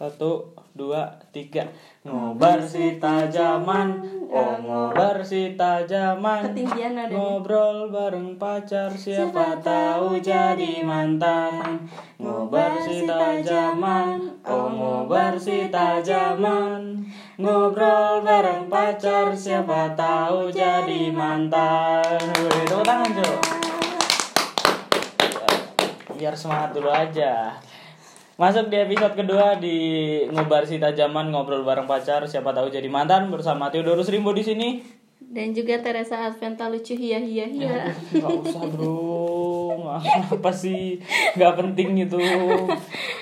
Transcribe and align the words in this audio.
Satu, 0.00 0.56
dua, 0.72 1.12
tiga. 1.28 1.68
Ngobar 2.08 2.64
si 2.64 2.96
tajaman, 2.96 4.00
oh 4.32 4.56
ngobar 4.64 5.20
si 5.20 5.52
tajaman. 5.60 6.56
Ketinggian. 6.56 7.04
Ngobrol 7.12 7.92
bareng 7.92 8.40
pacar, 8.40 8.88
siapa 8.96 9.60
tahu 9.60 10.16
jadi 10.16 10.80
mantan. 10.80 11.84
Ngobar 12.16 12.80
si 12.80 13.04
tajaman, 13.04 14.40
oh 14.48 14.72
ngobar 14.72 15.36
si 15.36 15.68
tajaman. 15.68 17.04
Ngobrol 17.36 18.24
bareng 18.24 18.72
pacar, 18.72 19.36
siapa 19.36 19.92
tahu 19.92 20.48
jadi 20.48 21.12
mantan. 21.12 22.16
Tepuk 22.32 22.88
tangan, 22.88 23.20
Cok. 23.20 23.40
Biar 26.16 26.32
semangat 26.32 26.72
dulu 26.72 26.88
aja. 26.88 27.52
Masuk 28.40 28.72
di 28.72 28.80
episode 28.80 29.20
kedua 29.20 29.60
di 29.60 29.76
ngobar 30.32 30.64
si 30.64 30.80
tajaman 30.80 31.28
ngobrol 31.28 31.60
bareng 31.60 31.84
pacar 31.84 32.24
siapa 32.24 32.56
tahu 32.56 32.72
jadi 32.72 32.88
mantan 32.88 33.28
bersama 33.28 33.68
Theodorus 33.68 34.08
Rimbo 34.08 34.32
di 34.32 34.40
sini. 34.40 34.80
Dan 35.20 35.52
juga 35.52 35.76
Teresa 35.84 36.24
Adventa 36.24 36.72
lucu 36.72 36.96
hia 36.96 37.20
hia 37.20 37.44
hia. 37.44 37.92
Gak 37.92 38.40
usah 38.40 38.64
bro, 38.64 39.76
apa 39.92 40.50
sih 40.56 40.96
nggak 41.36 41.52
penting 41.52 42.08
itu. 42.08 42.16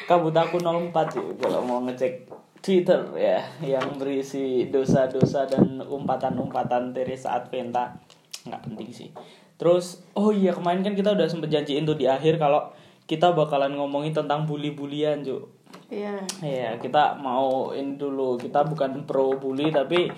Kabut 0.06 0.38
aku 0.38 0.62
04 0.62 0.94
sih 1.10 1.26
kalau 1.42 1.66
mau 1.66 1.82
ngecek 1.82 2.30
Twitter 2.62 3.02
ya 3.18 3.42
yang 3.58 3.98
berisi 3.98 4.70
dosa-dosa 4.70 5.50
dan 5.50 5.82
umpatan-umpatan 5.82 6.94
Teresa 6.94 7.42
Adventa 7.42 7.98
nggak 8.46 8.62
penting 8.70 8.94
sih. 8.94 9.10
Terus 9.58 9.98
oh 10.14 10.30
iya 10.30 10.54
kemarin 10.54 10.86
kan 10.86 10.94
kita 10.94 11.10
udah 11.10 11.26
sempet 11.26 11.50
janjiin 11.50 11.82
tuh 11.82 11.98
di 11.98 12.06
akhir 12.06 12.38
kalau 12.38 12.70
kita 13.08 13.32
bakalan 13.32 13.72
ngomongin 13.72 14.12
tentang 14.12 14.44
bully-bulian 14.44 15.24
Cuk. 15.24 15.48
Iya. 15.88 16.20
Iya, 16.44 16.76
kita 16.76 17.16
mau 17.16 17.72
ini 17.72 17.96
dulu. 17.96 18.36
Kita 18.36 18.68
bukan 18.68 19.08
pro 19.08 19.32
bully 19.34 19.72
tapi 19.72 20.12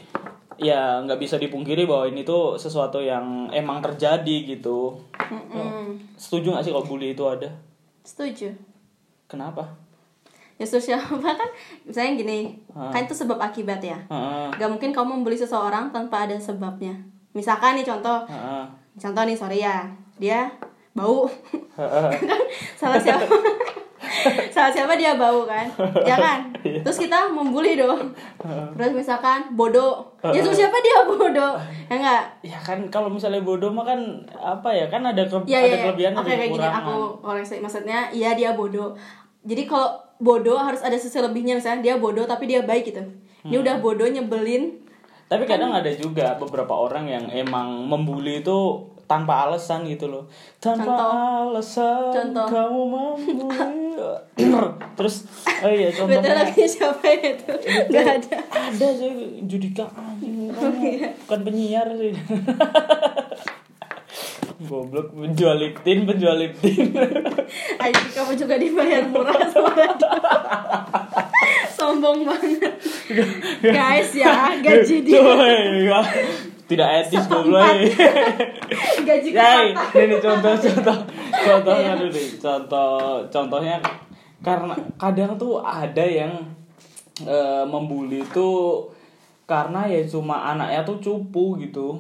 ya 0.59 0.99
nggak 1.01 1.17
bisa 1.17 1.39
dipungkiri 1.39 1.87
bahwa 1.87 2.11
ini 2.11 2.27
tuh 2.27 2.59
sesuatu 2.59 2.99
yang 2.99 3.47
emang 3.49 3.79
terjadi 3.79 4.51
gitu. 4.51 4.99
Mm-mm. 5.31 5.95
Setuju 6.19 6.53
gak 6.53 6.67
sih 6.67 6.75
kalau 6.75 6.83
bully 6.85 7.15
itu 7.15 7.23
ada? 7.23 7.47
Setuju. 8.03 8.51
Kenapa? 9.31 9.63
Ya 10.59 10.67
sosial 10.67 10.99
apa 11.07 11.39
kan 11.39 11.51
misalnya 11.87 12.13
gini, 12.19 12.39
Ah. 12.75 12.91
kan 12.91 13.07
itu 13.07 13.15
sebab 13.15 13.39
akibat 13.39 13.79
ya. 13.81 13.97
Heeh. 14.11 14.51
Gak 14.59 14.69
mungkin 14.69 14.91
kamu 14.91 15.23
membeli 15.23 15.39
seseorang 15.39 15.95
tanpa 15.95 16.27
ada 16.27 16.35
sebabnya. 16.37 16.99
Misalkan 17.33 17.79
nih 17.79 17.87
contoh, 17.87 18.27
Heeh. 18.27 18.65
contoh 18.99 19.23
nih 19.23 19.39
sorry 19.39 19.63
ya, 19.63 19.87
dia 20.19 20.51
bau, 20.91 21.25
kan 21.77 22.41
salah 22.81 22.99
siapa? 22.99 23.25
salah 24.55 24.69
siapa 24.69 24.93
dia 24.95 25.15
bau 25.15 25.45
kan, 25.45 25.65
ya 26.03 26.17
kan? 26.17 26.41
Iya. 26.61 26.85
Terus 26.85 27.01
kita 27.01 27.25
membuli 27.27 27.73
dong. 27.73 28.13
Terus 28.77 28.93
misalkan 28.93 29.55
bodoh, 29.55 30.05
ya 30.21 30.39
terus 30.39 30.61
siapa 30.61 30.77
dia 30.79 31.09
bodoh, 31.09 31.57
ya 31.89 31.95
enggak? 31.95 32.25
Ya 32.43 32.59
kan 32.59 32.85
kalau 32.89 33.09
misalnya 33.09 33.41
bodoh 33.41 33.73
mah 33.73 33.81
kan 33.83 33.97
apa 34.31 34.69
ya? 34.69 34.85
Kan 34.87 35.01
ada 35.03 35.25
ke, 35.25 35.41
Iya 35.47 35.57
ada 35.57 35.65
iya. 35.65 35.73
iya. 35.73 35.79
kelebihan 35.83 36.13
Oke 36.13 36.21
ada 36.21 36.37
kayak 36.37 36.51
gini 36.51 36.61
kekurangan. 36.61 36.85
aku 36.85 36.97
koreksi 37.23 37.55
maksudnya 37.59 37.99
iya 38.11 38.37
dia 38.37 38.53
bodoh. 38.53 38.93
Jadi 39.41 39.63
kalau 39.65 39.89
bodoh 40.19 40.61
harus 40.61 40.85
ada 40.85 40.95
sisi 40.95 41.17
lebihnya 41.17 41.57
misalnya 41.57 41.81
dia 41.81 41.95
bodoh 41.97 42.29
tapi 42.29 42.45
dia 42.45 42.61
baik 42.61 42.85
gitu. 42.87 43.01
Ini 43.41 43.57
Hmm. 43.57 43.63
udah 43.65 43.75
bodoh 43.79 44.05
nyebelin. 44.05 44.85
Tapi 45.25 45.47
kadang 45.47 45.73
ada 45.73 45.89
juga 45.91 46.37
beberapa 46.37 46.75
orang 46.75 47.07
yang 47.07 47.25
emang 47.31 47.89
membuli 47.89 48.45
itu 48.45 48.85
tanpa 49.11 49.51
alasan 49.51 49.83
gitu 49.91 50.07
loh. 50.07 50.31
Tanpa 50.63 50.87
Contoh. 50.87 51.11
alasan 51.51 52.15
Contoh. 52.15 52.47
kamu 52.47 52.81
membuli. 52.87 53.91
Terus 54.97 55.27
oh 55.67 55.71
iya 55.71 55.91
Betul 55.91 56.07
contohnya 56.15 56.47
lagi 56.47 56.63
siapa 56.63 57.11
itu? 57.19 57.51
Gak 57.91 58.07
ada. 58.07 58.39
ada 58.55 58.87
sih 58.95 59.43
Judika 59.51 59.91
anjing 59.91 60.55
kamu 60.55 60.79
iya. 60.87 61.11
bukan 61.27 61.41
penyiar 61.43 61.89
sih. 61.99 62.15
Goblok 64.61 65.17
penjual 65.17 65.57
liptin, 65.57 66.05
penjual 66.05 66.37
liptin. 66.37 66.93
Ayo 67.83 67.97
kamu 68.13 68.37
juga 68.37 68.61
dibayar 68.61 69.09
murah 69.09 69.41
dia. 69.41 70.13
Sombong 71.73 72.29
banget. 72.29 72.77
Guys 73.65 74.13
ya, 74.13 74.53
gaji 74.61 75.01
dia. 75.01 75.17
Tidak 76.71 76.89
etis 77.03 77.27
goblok. 77.27 77.67
Gaji 79.09 79.29
Ya, 79.37 79.59
ini 79.97 80.17
contoh 80.17 80.55
contoh 80.55 80.97
contohnya 81.33 81.93
Iya. 81.93 81.99
dulu 81.99 82.11
nih. 82.15 82.29
Contoh 82.39 82.91
contohnya 83.27 83.77
karena 84.41 84.75
kadang 84.95 85.35
tuh 85.35 85.59
ada 85.59 86.05
yang 86.07 86.31
eh, 87.21 87.65
membuli 87.67 88.23
tuh 88.31 88.87
karena 89.45 89.83
ya 89.85 90.07
cuma 90.07 90.47
anaknya 90.49 90.87
tuh 90.87 91.03
cupu 91.03 91.59
gitu. 91.59 91.99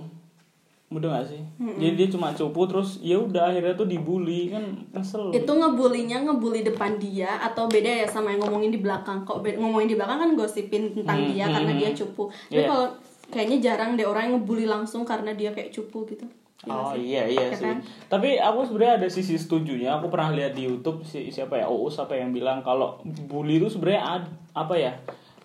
Mudah 0.86 1.22
gak 1.22 1.30
sih? 1.30 1.38
Jadi 1.78 1.94
dia 1.94 2.08
cuma 2.10 2.34
cupu 2.34 2.66
terus 2.66 2.98
ya 2.98 3.14
udah 3.14 3.50
akhirnya 3.50 3.74
tuh 3.74 3.86
dibully 3.86 4.50
kan 4.50 4.62
kesel. 4.90 5.30
Itu 5.30 5.54
ngebulinya 5.54 6.26
ngebully 6.26 6.66
depan 6.66 6.98
dia 6.98 7.38
atau 7.38 7.66
beda 7.66 8.02
ya 8.02 8.06
sama 8.06 8.34
yang 8.34 8.42
ngomongin 8.42 8.74
di 8.74 8.82
belakang. 8.82 9.22
Kok 9.22 9.38
ngomongin 9.54 9.86
di 9.86 9.94
belakang 9.94 10.18
kan 10.18 10.30
gosipin 10.34 10.90
tentang 10.90 11.22
Hmm, 11.22 11.30
dia 11.30 11.46
hmm, 11.46 11.54
karena 11.54 11.72
hmm. 11.74 11.78
dia 11.78 11.90
cupu. 11.94 12.22
Tapi 12.26 12.58
Iya. 12.58 12.66
kalau 12.66 12.86
kayaknya 13.30 13.58
jarang 13.62 13.94
deh 13.94 14.04
orang 14.04 14.22
yang 14.26 14.34
ngebully 14.36 14.66
langsung 14.66 15.02
karena 15.02 15.30
dia 15.32 15.50
kayak 15.50 15.70
cupu 15.70 16.04
gitu. 16.06 16.26
Iya 16.60 16.76
Oh 16.76 16.92
sih? 16.92 17.00
iya 17.08 17.22
iya 17.24 17.46
Ya 17.46 17.56
sih. 17.56 17.64
kan? 17.64 17.80
Tapi 18.06 18.36
aku 18.36 18.68
sebenarnya 18.68 18.94
ada 18.98 19.08
sisi 19.08 19.34
setujunya. 19.34 19.96
Aku 19.96 20.12
pernah 20.12 20.28
lihat 20.30 20.52
di 20.52 20.66
YouTube 20.66 21.00
si 21.02 21.30
siapa 21.30 21.56
ya 21.56 21.64
Uus 21.66 21.96
apa 21.96 22.12
yang 22.12 22.30
bilang 22.30 22.60
kalau 22.60 23.00
bully 23.02 23.56
itu 23.56 23.70
sebenarnya 23.70 24.02
ad- 24.04 24.32
apa 24.52 24.74
ya? 24.76 24.92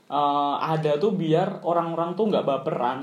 eh, 0.05 0.55
ada 0.59 0.97
tuh 0.97 1.09
biar 1.11 1.63
orang-orang 1.63 2.13
tuh 2.13 2.27
nggak 2.27 2.43
baperan. 2.43 2.99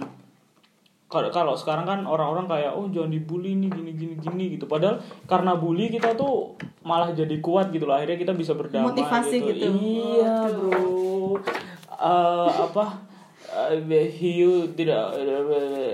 Kalau 1.07 1.29
kalau 1.29 1.53
sekarang 1.53 1.85
kan 1.85 2.01
orang-orang 2.05 2.47
kayak 2.47 2.73
oh 2.73 2.89
jangan 2.89 3.11
dibully 3.11 3.53
nih 3.55 3.69
gini 3.69 3.91
gini 3.93 4.15
gini 4.17 4.45
gitu. 4.51 4.65
Padahal 4.65 5.01
karena 5.25 5.53
bully 5.55 5.89
kita 5.89 6.13
tuh 6.13 6.57
malah 6.83 7.13
jadi 7.13 7.37
kuat 7.39 7.69
gitu 7.69 7.85
loh. 7.85 7.97
Akhirnya 7.97 8.17
kita 8.17 8.33
bisa 8.33 8.53
berdamai 8.53 8.93
Motivasi 8.93 9.37
gitu. 9.41 9.67
Iya, 9.69 10.37
Waduh. 10.41 10.57
Bro. 10.57 10.81
Eh, 11.93 12.51
apa? 12.61 13.12
Hiu 14.09 14.65
tidak 14.73 15.13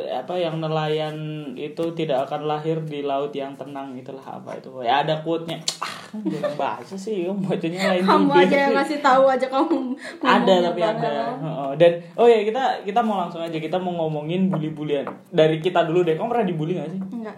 apa 0.09 0.34
yang 0.34 0.59
nelayan 0.59 1.16
itu 1.53 1.82
tidak 1.92 2.25
akan 2.25 2.47
lahir 2.47 2.78
di 2.81 3.03
laut 3.03 3.32
yang 3.32 3.53
tenang 3.54 3.92
itulah 3.92 4.22
apa 4.22 4.54
itu 4.54 4.70
ya 4.78 5.03
ada 5.03 5.19
quote-nya 5.19 5.58
ah 5.78 5.91
jangan 6.22 6.54
bahasa 6.54 6.94
sih 6.94 7.26
kamu 7.26 7.41
bacanya 7.42 7.81
lain 7.91 8.03
Kamu 8.03 8.31
aja 8.32 8.56
yang 8.58 8.70
sih. 8.70 8.76
ngasih 8.76 8.98
tahu 9.00 9.25
aja 9.26 9.47
kamu. 9.47 9.78
ada 10.20 10.38
ngomongnya 10.38 10.58
tapi 10.64 10.81
ada 10.82 11.12
Heeh. 11.34 11.70
dan 11.76 11.92
oh 12.14 12.25
ya 12.25 12.41
kita 12.42 12.62
kita 12.82 13.00
mau 13.00 13.16
langsung 13.19 13.41
aja 13.41 13.56
kita 13.56 13.76
mau 13.76 13.92
ngomongin 13.98 14.48
bully-bulian 14.48 15.04
dari 15.28 15.58
kita 15.58 15.82
dulu 15.82 16.00
deh 16.03 16.14
kamu 16.14 16.28
pernah 16.28 16.47
dibully 16.47 16.72
gak 16.75 16.88
sih 16.88 17.00
Enggak. 17.10 17.37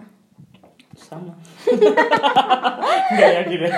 sama 0.93 1.33
nggak 3.11 3.31
yakin 3.41 3.59
ya 3.59 3.71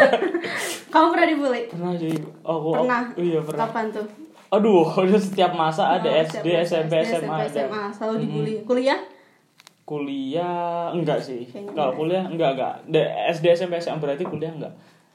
Kamu 0.90 1.08
pernah 1.10 1.26
dibully? 1.26 1.62
pernah 1.68 1.94
sih 1.96 2.14
oh, 2.44 2.54
aku 2.54 2.70
Pernah. 2.80 3.04
oh, 3.12 3.24
iya 3.24 3.40
pernah 3.40 3.60
Kapan 3.66 3.86
tuh? 3.90 4.06
Aduh 4.53 4.86
udah 5.03 5.18
setiap 5.18 5.58
masa 5.58 5.97
ada 5.97 6.06
Oh, 6.06 6.22
SD 6.22 6.46
SMP 6.62 6.94
SD, 7.02 7.19
SMA 7.19 7.36
ada. 7.36 7.50
SMA 7.50 7.84
selalu 7.90 8.16
dibully. 8.22 8.53
Kuliah? 8.64 9.02
kuliah? 9.84 10.94
Enggak 10.96 11.19
sih. 11.19 11.44
Kalau 11.50 11.91
kuliah 11.91 12.24
enggak 12.24 12.56
enggak. 12.56 12.74
SD 13.34 13.46
SMP 13.52 13.81
SMA 13.81 14.00
berarti 14.00 14.24
kuliah 14.24 14.53
enggak 14.53 14.74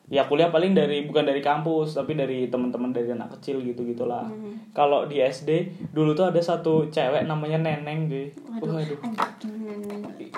ya 0.09 0.25
kuliah 0.25 0.49
paling 0.49 0.73
dari 0.73 1.05
bukan 1.05 1.21
dari 1.23 1.39
kampus 1.39 1.93
tapi 1.93 2.13
dari 2.13 2.47
teman-teman 2.47 2.91
dari 2.91 3.09
anak 3.09 3.29
kecil 3.35 3.61
gitu 3.61 3.85
gitulah 3.85 4.25
Hmm. 4.25 4.57
kalau 4.73 5.05
di 5.05 5.19
SD 5.19 5.51
dulu 5.91 6.13
tuh 6.13 6.27
ada 6.27 6.39
satu 6.39 6.89
cewek 6.89 7.25
namanya 7.25 7.57
Neneng 7.59 8.09
deh 8.09 8.29
Waduh. 8.51 8.73
waduh 8.75 8.99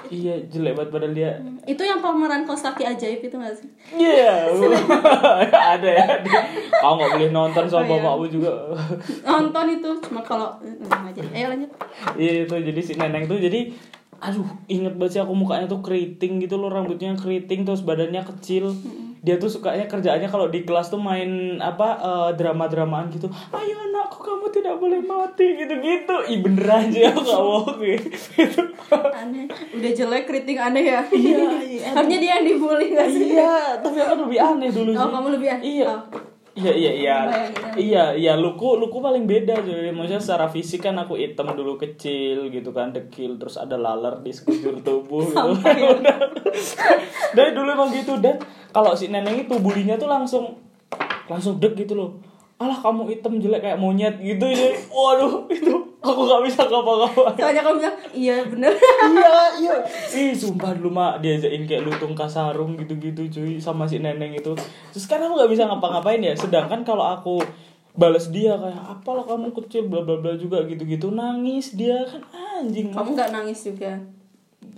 iya 0.08 0.34
jelek 0.44 0.74
banget 0.74 0.90
padahal 0.90 1.12
dia 1.12 1.30
Itu 1.62 1.82
yang 1.82 1.98
pemeran 1.98 2.42
kos 2.42 2.62
kaki 2.62 2.82
ajaib 2.84 3.20
itu 3.20 3.30
gak 3.32 3.54
sih? 3.54 3.68
iya 3.92 4.50
ada 5.72 5.88
ya 5.88 6.06
kau 6.72 6.96
nggak 6.96 7.10
boleh 7.12 7.30
nonton 7.30 7.64
sama 7.64 7.80
Oh, 7.80 7.86
iya. 7.86 7.94
bapakmu 7.96 8.26
juga 8.28 8.50
Nonton 9.22 9.66
itu 9.70 9.90
cuma 10.02 10.20
kalau. 10.20 10.50
Ayo 11.30 11.46
lanjut. 11.48 11.70
Iya 12.14 12.44
itu 12.44 12.54
jadi 12.56 12.80
si 12.80 12.92
neneng 12.94 13.24
tuh 13.24 13.36
jadi 13.36 13.70
aduh 14.18 14.44
inget 14.66 14.92
banget 14.94 15.12
sih 15.12 15.20
aku 15.20 15.32
mukanya 15.32 15.64
tuh 15.64 15.80
keriting 15.80 16.38
gitu 16.38 16.54
loh 16.54 16.68
rambutnya 16.68 17.14
keriting 17.14 17.64
terus 17.64 17.80
badannya 17.80 18.20
kecil 18.22 18.68
dia 19.20 19.36
tuh 19.36 19.48
sukanya 19.48 19.84
kerjaannya 19.84 20.26
kalau 20.26 20.46
di 20.46 20.62
kelas 20.62 20.88
tuh 20.88 20.98
main 20.98 21.28
apa 21.58 21.88
eh, 21.94 22.30
drama-dramaan 22.34 23.08
gitu 23.08 23.28
ayo 23.50 23.76
anakku 23.82 24.16
kamu 24.18 24.48
tidak 24.50 24.74
boleh 24.74 24.96
mati 24.98 25.44
gitu 25.56 25.74
gitu 25.76 26.16
ih 26.26 26.40
bener 26.40 26.66
aja 26.66 27.00
aku 27.10 27.20
gak 27.20 27.36
bohong 27.38 27.78
gitu 27.84 28.62
Aneh. 28.90 29.44
Udah 29.70 29.90
jelek 29.92 30.24
keriting 30.24 30.58
aneh 30.58 30.84
ya. 30.88 31.00
iya 31.10 31.36
iya 31.60 31.88
Harusnya 31.92 32.18
dia 32.18 32.30
yang 32.34 32.44
dibully 32.44 32.86
gak 32.90 33.06
sih? 33.06 33.30
iya 33.30 33.76
tapi 33.76 33.98
aku 33.98 34.24
lebih 34.24 34.40
aneh 34.40 34.68
dulu 34.68 34.90
Oh 34.90 34.98
sih 34.98 35.12
kamu 35.12 35.28
lebih 35.32 35.48
aneh. 35.50 35.64
iya 35.70 35.88
Oh. 35.90 36.00
Iya 36.58 36.72
iya 36.74 36.92
iya. 36.98 37.16
Iya 37.78 38.04
iya. 38.18 38.32
Luku 38.34 38.78
luku 38.78 38.98
paling 38.98 39.26
beda 39.26 39.62
jadi 39.62 39.94
maksudnya 39.94 40.22
secara 40.22 40.46
fisik 40.50 40.82
kan 40.82 40.98
aku 40.98 41.14
hitam 41.18 41.50
dulu 41.54 41.78
kecil 41.78 42.50
gitu 42.50 42.74
kan 42.74 42.90
dekil 42.90 43.38
terus 43.38 43.58
ada 43.58 43.78
laler 43.78 44.18
di 44.22 44.34
sekujur 44.34 44.82
tubuh 44.82 45.30
gitu. 45.30 45.50
Ya. 45.66 46.16
Dari 47.36 47.50
dulu 47.54 47.68
emang 47.70 47.90
gitu 47.94 48.18
dan. 48.18 48.38
Kalau 48.70 48.94
si 48.94 49.10
neneng 49.10 49.34
itu 49.34 49.58
bulinya 49.58 49.98
tuh 49.98 50.06
langsung 50.06 50.58
langsung 51.26 51.58
dek 51.62 51.78
gitu 51.78 51.94
loh 51.94 52.29
alah 52.60 52.76
kamu 52.76 53.08
hitam 53.08 53.40
jelek 53.40 53.64
kayak 53.64 53.80
monyet 53.80 54.20
gitu 54.20 54.44
ya. 54.44 54.76
Waduh 54.92 55.48
itu 55.48 55.72
aku 56.04 56.20
gak 56.28 56.44
bisa 56.44 56.68
ngapa-ngapain. 56.68 57.40
Soalnya 57.40 57.62
kamu 57.64 57.76
bilang 57.80 57.96
iya 58.12 58.36
bener. 58.44 58.72
Iya 58.76 59.32
iya. 59.56 59.74
Ih 60.12 60.36
sumpah 60.36 60.76
dulu 60.76 60.92
mak 60.92 61.24
diajakin 61.24 61.64
kayak 61.64 61.88
lutung 61.88 62.12
kasarung 62.12 62.76
gitu-gitu 62.76 63.32
cuy 63.32 63.56
sama 63.56 63.88
si 63.88 64.04
neneng 64.04 64.36
itu. 64.36 64.52
Terus 64.92 65.08
kan 65.08 65.24
aku 65.24 65.40
gak 65.40 65.50
bisa 65.50 65.64
ngapa-ngapain 65.64 66.20
ya. 66.20 66.36
Sedangkan 66.36 66.84
kalau 66.84 67.08
aku 67.08 67.40
balas 67.96 68.28
dia 68.28 68.54
kayak 68.60 68.80
apalah 68.86 69.24
kamu 69.24 69.56
kecil 69.56 69.88
bla 69.88 70.04
bla 70.04 70.20
bla 70.20 70.36
juga 70.36 70.60
gitu-gitu. 70.68 71.08
Nangis 71.08 71.72
dia 71.72 72.04
kan 72.04 72.20
anjing 72.60 72.92
kamu 72.92 73.16
nggak 73.16 73.32
nangis 73.32 73.64
juga 73.64 73.98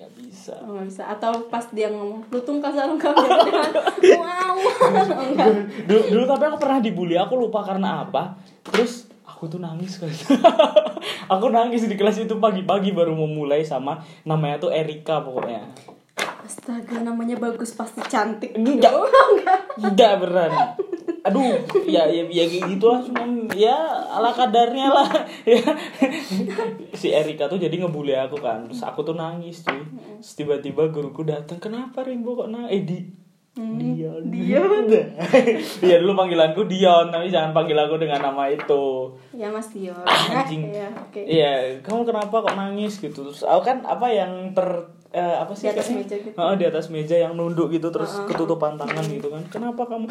nggak 0.02 0.18
bisa. 0.18 0.54
Oh, 0.66 0.74
nggak 0.74 0.86
bisa. 0.90 1.02
Atau 1.06 1.46
pas 1.46 1.62
dia 1.70 1.86
ngomong 1.94 2.26
lutung 2.34 2.58
kasar 2.58 2.90
kamu 2.98 3.26
wow. 4.18 4.56
Dulu, 5.86 6.02
dulu 6.10 6.24
tapi 6.26 6.42
aku 6.50 6.58
pernah 6.58 6.82
dibully 6.82 7.14
aku 7.14 7.38
lupa 7.38 7.62
karena 7.62 8.02
apa. 8.02 8.34
Terus 8.66 9.06
aku 9.22 9.46
tuh 9.46 9.62
nangis 9.62 10.02
kali 10.02 10.14
aku 11.34 11.46
nangis 11.50 11.86
di 11.86 11.94
kelas 11.94 12.18
itu 12.18 12.34
pagi-pagi 12.38 12.90
baru 12.90 13.14
mau 13.14 13.30
mulai 13.30 13.62
sama 13.62 14.02
namanya 14.26 14.58
tuh 14.66 14.74
Erika 14.74 15.22
pokoknya. 15.22 15.70
Astaga 16.42 16.98
namanya 16.98 17.38
bagus 17.38 17.70
pasti 17.78 18.02
cantik 18.02 18.58
Enggak. 18.58 18.90
Enggak 18.90 19.58
Enggak 19.86 20.12
beneran. 20.18 20.50
Aduh, 21.22 21.54
ya 21.86 22.02
ya 22.04 22.26
ya 22.26 22.44
kayak 22.44 22.66
gitulah 22.66 22.98
cuman 22.98 23.46
ya 23.54 23.74
ala 24.10 24.34
kadarnya 24.34 24.90
lah. 24.90 25.06
ya. 25.46 25.62
si 26.92 27.14
Erika 27.14 27.46
tuh 27.46 27.56
jadi 27.56 27.72
ngebully 27.78 28.14
aku 28.14 28.38
kan. 28.38 28.66
Terus 28.66 28.82
aku 28.82 29.02
tuh 29.02 29.14
nangis 29.14 29.62
cuy. 29.62 29.82
Terus 30.18 30.34
tiba-tiba 30.34 30.90
guruku 30.90 31.22
datang, 31.22 31.62
"Kenapa 31.62 32.02
Rimbo 32.02 32.34
kok 32.34 32.50
nangis?" 32.50 32.70
Eh 32.72 32.82
di 32.82 32.98
Dion. 33.52 34.32
Dion. 34.32 34.88
Iya 35.84 35.96
dulu 36.00 36.16
panggilanku 36.16 36.64
Dion, 36.64 37.12
tapi 37.12 37.28
jangan 37.28 37.52
panggil 37.52 37.76
aku 37.76 38.00
dengan 38.00 38.32
nama 38.32 38.48
itu. 38.48 39.12
ya 39.36 39.52
mas 39.52 39.68
Dio 39.68 39.92
Anjing. 40.08 40.72
ya 40.72 40.88
oke 40.88 41.20
Iya, 41.20 41.76
kamu 41.84 42.08
kenapa 42.08 42.32
kok 42.40 42.56
nangis 42.56 42.96
gitu? 42.96 43.28
Terus 43.28 43.44
aku 43.44 43.60
kan 43.60 43.84
apa 43.84 44.08
yang 44.08 44.56
ter 44.56 44.88
eh, 45.12 45.36
apa 45.38 45.52
sih 45.52 45.68
Di 45.68 45.76
atas 45.76 45.88
meja 45.92 46.16
gitu. 46.16 46.34
Heeh, 46.34 46.54
di 46.56 46.64
atas 46.64 46.86
meja 46.88 47.16
yang 47.20 47.32
nunduk 47.36 47.68
gitu 47.68 47.92
terus 47.92 48.16
ketutupan 48.24 48.80
tangan 48.80 49.04
gitu 49.06 49.28
kan. 49.28 49.44
Kenapa 49.52 49.84
kamu 49.84 50.08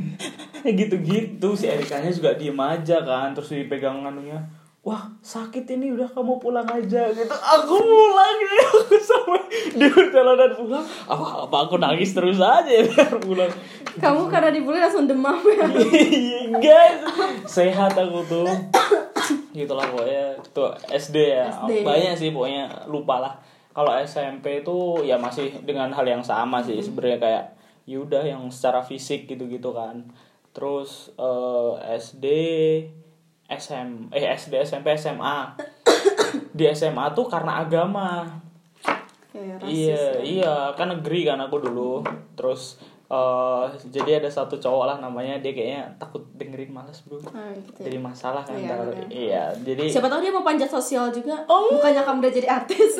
gitu-gitu? 0.80 1.48
Si 1.52 1.68
Erikanya 1.68 2.08
juga 2.08 2.34
diem 2.34 2.56
aja 2.56 3.04
kan 3.04 3.36
terus 3.36 3.52
dipegang 3.52 4.02
anunya. 4.02 4.40
Wah 4.82 5.06
sakit 5.22 5.62
ini 5.78 5.94
udah 5.94 6.10
kamu 6.10 6.42
pulang 6.42 6.66
aja 6.66 7.06
gitu. 7.14 7.30
Aku 7.30 7.76
pulang 7.78 8.36
ya 8.42 8.66
Aku 8.66 8.96
sama 8.98 9.38
di 9.78 9.86
perjalanan 9.86 10.50
pulang. 10.58 10.82
Apa, 11.06 11.46
apa 11.46 11.56
aku 11.70 11.78
nangis 11.78 12.10
terus 12.10 12.42
aja 12.42 12.66
ya 12.66 12.82
biar 12.82 13.14
pulang. 13.26 13.52
Kamu 14.02 14.26
karena 14.26 14.50
dibully 14.50 14.82
langsung 14.82 15.06
demam 15.06 15.38
ya? 15.38 15.70
Iya, 15.86 16.40
guys. 16.58 16.98
Sehat 17.46 17.94
aku 17.94 18.26
tuh. 18.26 18.48
Gitulah 19.54 19.86
pokoknya 19.86 20.34
tuh 20.50 20.74
SD 20.90 21.30
ya. 21.30 21.46
SD. 21.62 21.86
banyak 21.86 22.18
sih 22.18 22.28
pokoknya 22.34 22.90
lupa 22.90 23.22
lah 23.22 23.34
kalau 23.72 23.92
SMP 24.04 24.60
itu 24.60 25.00
ya 25.04 25.16
masih 25.16 25.64
dengan 25.64 25.88
hal 25.92 26.04
yang 26.04 26.20
sama 26.20 26.60
sih 26.60 26.80
sebenarnya 26.80 27.18
kayak 27.18 27.44
yaudah 27.88 28.22
yang 28.22 28.44
secara 28.52 28.84
fisik 28.84 29.26
gitu-gitu 29.26 29.72
kan. 29.72 30.12
Terus 30.52 31.12
eh, 31.16 31.72
SD 31.96 32.26
SM 33.48 34.12
eh 34.12 34.24
SD 34.36 34.54
SMP 34.64 34.96
SMA 34.96 35.56
di 36.56 36.64
SMA 36.72 37.04
tuh 37.16 37.26
karena 37.28 37.64
agama. 37.64 38.28
Kayak 39.32 39.64
rasis 39.64 39.72
iya 39.72 39.96
ya. 39.96 40.20
iya 40.20 40.54
kan 40.76 40.92
negeri 40.92 41.24
kan 41.24 41.40
aku 41.40 41.56
dulu. 41.64 42.04
Terus 42.36 42.76
eh 43.12 43.64
jadi 43.92 44.24
ada 44.24 44.30
satu 44.32 44.56
cowok 44.56 44.84
lah 44.88 44.96
namanya 44.96 45.36
dia 45.44 45.52
kayaknya 45.52 45.84
takut 46.00 46.24
dengerin 46.40 46.72
malas 46.72 47.04
bro. 47.04 47.20
Ah, 47.28 47.52
gitu 47.52 47.84
ya. 47.84 47.92
jadi 47.92 47.98
masalah 48.00 48.40
kan 48.40 48.56
Iya, 48.56 48.72
iya 49.12 49.44
jadi 49.52 49.84
siapa 49.84 50.08
tahu 50.08 50.24
dia 50.24 50.32
mau 50.32 50.40
panjat 50.40 50.72
sosial 50.72 51.12
juga. 51.12 51.44
Oh. 51.44 51.76
bukannya 51.76 52.00
kamu 52.00 52.24
udah 52.24 52.32
jadi 52.32 52.48
artis. 52.48 52.96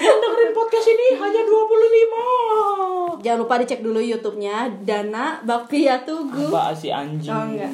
Yang 0.00 0.16
dengerin 0.16 0.52
podcast 0.56 0.86
ini 0.90 1.06
hanya 1.22 1.42
25 1.46 3.22
jangan 3.22 3.38
lupa 3.38 3.60
dicek 3.62 3.84
dulu 3.84 4.00
YouTube-nya 4.00 4.82
Dana 4.82 5.38
Bakpia 5.44 6.02
Tugu 6.02 6.50
Mbak 6.50 6.72
si 6.74 6.88
anjing. 6.90 7.30
Oh, 7.30 7.46
enggak. 7.46 7.70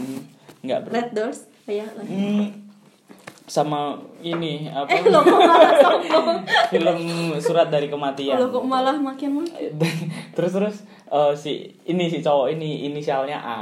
enggak 0.60 0.78
bro. 0.84 0.92
Red 0.92 1.08
Doors. 1.16 1.40
Oh, 1.64 1.72
iya 1.72 1.86
lagi. 1.96 2.65
Hmm, 3.46 3.50
sama 3.50 3.94
ini 4.22 4.66
apa? 4.66 4.90
Eh 4.90 5.06
lo 5.06 5.22
kok 5.22 5.38
malah 5.38 5.72
sombong? 5.78 6.38
Film 6.74 6.98
surat 7.38 7.70
dari 7.70 7.86
kematian. 7.86 8.42
Lo 8.42 8.50
kok 8.50 8.66
malah 8.66 8.98
makin 8.98 9.42
makin 9.42 9.78
terus 10.36 10.52
terus 10.52 10.76
eh, 11.06 11.32
si 11.38 11.78
ini 11.86 12.10
si 12.10 12.18
cowok 12.18 12.50
ini 12.58 12.90
inisialnya 12.90 13.38
A. 13.38 13.60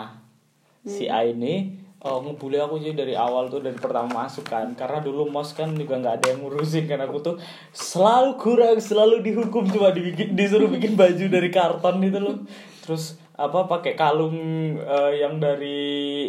Si 0.88 1.04
A 1.04 1.20
ini 1.28 1.76
eh, 2.00 2.18
ngebully 2.24 2.56
aku 2.56 2.80
sih 2.80 2.96
dari 2.96 3.12
awal 3.12 3.52
tuh 3.52 3.60
dari 3.60 3.76
pertama 3.76 4.24
masuk 4.24 4.48
kan. 4.48 4.72
Karena 4.72 5.04
dulu 5.04 5.28
mos 5.28 5.52
kan 5.52 5.76
juga 5.76 6.00
nggak 6.00 6.14
ada 6.16 6.26
yang 6.32 6.40
ngurusin 6.40 6.88
kan. 6.88 7.04
Aku 7.04 7.20
tuh 7.20 7.36
selalu 7.76 8.40
kurang 8.40 8.80
selalu 8.80 9.20
dihukum 9.20 9.68
cuma 9.68 9.92
dibikin 9.92 10.32
disuruh 10.32 10.72
bikin 10.72 10.96
baju 10.96 11.24
dari 11.28 11.52
karton 11.52 12.00
itu 12.00 12.18
loh 12.18 12.40
terus 12.84 13.04
apa 13.34 13.64
pakai 13.64 13.92
kalung 13.94 14.36
eh, 14.76 15.12
yang 15.16 15.40
dari 15.40 15.80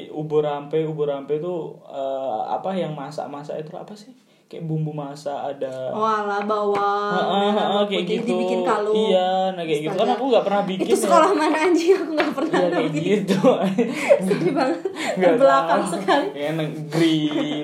ubur 0.09 0.39
rampe 0.41 0.79
ubur 0.81 1.05
rampe 1.05 1.35
tuh 1.37 1.59
eh, 1.85 2.39
apa 2.47 2.71
yang 2.71 2.91
masak 2.91 3.27
masak 3.27 3.59
itu 3.59 3.75
apa 3.75 3.91
sih 3.91 4.15
kayak 4.45 4.63
bumbu 4.63 4.89
masak 4.89 5.33
ada 5.35 5.89
oh 5.89 5.99
ala 6.01 6.37
bawang 6.39 7.11
Heeh, 7.11 7.49
heeh, 7.49 7.53
merah, 7.65 7.83
kayak 7.83 8.05
gitu. 8.05 8.25
dibikin 8.25 8.61
kalung 8.61 8.93
Iya, 8.95 9.29
nah 9.51 9.63
kayak 9.63 9.81
gitu 9.83 9.97
kan 9.97 10.07
aku 10.07 10.23
nggak 10.27 10.45
pernah 10.45 10.63
bikin. 10.63 10.85
itu 10.85 10.93
ya. 10.93 11.01
sekolah 11.01 11.29
mana 11.33 11.57
anjing 11.59 11.91
aku 11.93 12.11
nggak 12.13 12.31
pernah 12.31 12.53
Iya 12.55 12.69
kayak 12.69 12.91
bikin. 12.93 13.09
gitu. 13.19 13.39
sedih 14.25 14.51
banget 14.53 14.79
Nggak 15.15 15.33
belakang 15.35 15.81
tahu. 15.81 15.91
sekali 15.91 16.27
Ya 16.35 16.49
negeri 16.53 17.17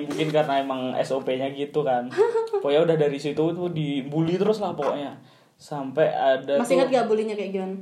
mungkin 0.04 0.28
karena 0.28 0.54
emang 0.58 0.80
SOP-nya 0.98 1.48
gitu 1.52 1.80
kan. 1.80 2.10
Pokoknya 2.52 2.80
udah 2.82 2.96
dari 2.98 3.16
situ 3.16 3.38
tuh 3.40 3.68
dibully 3.70 4.34
terus 4.34 4.58
lah 4.58 4.74
pokoknya. 4.74 5.14
Sampai 5.54 6.10
ada 6.10 6.58
masih 6.58 6.66
tuh- 6.68 6.76
ingat 6.76 6.88
gak 6.92 7.06
bulinya 7.06 7.34
kayak 7.34 7.50
gimana 7.52 7.78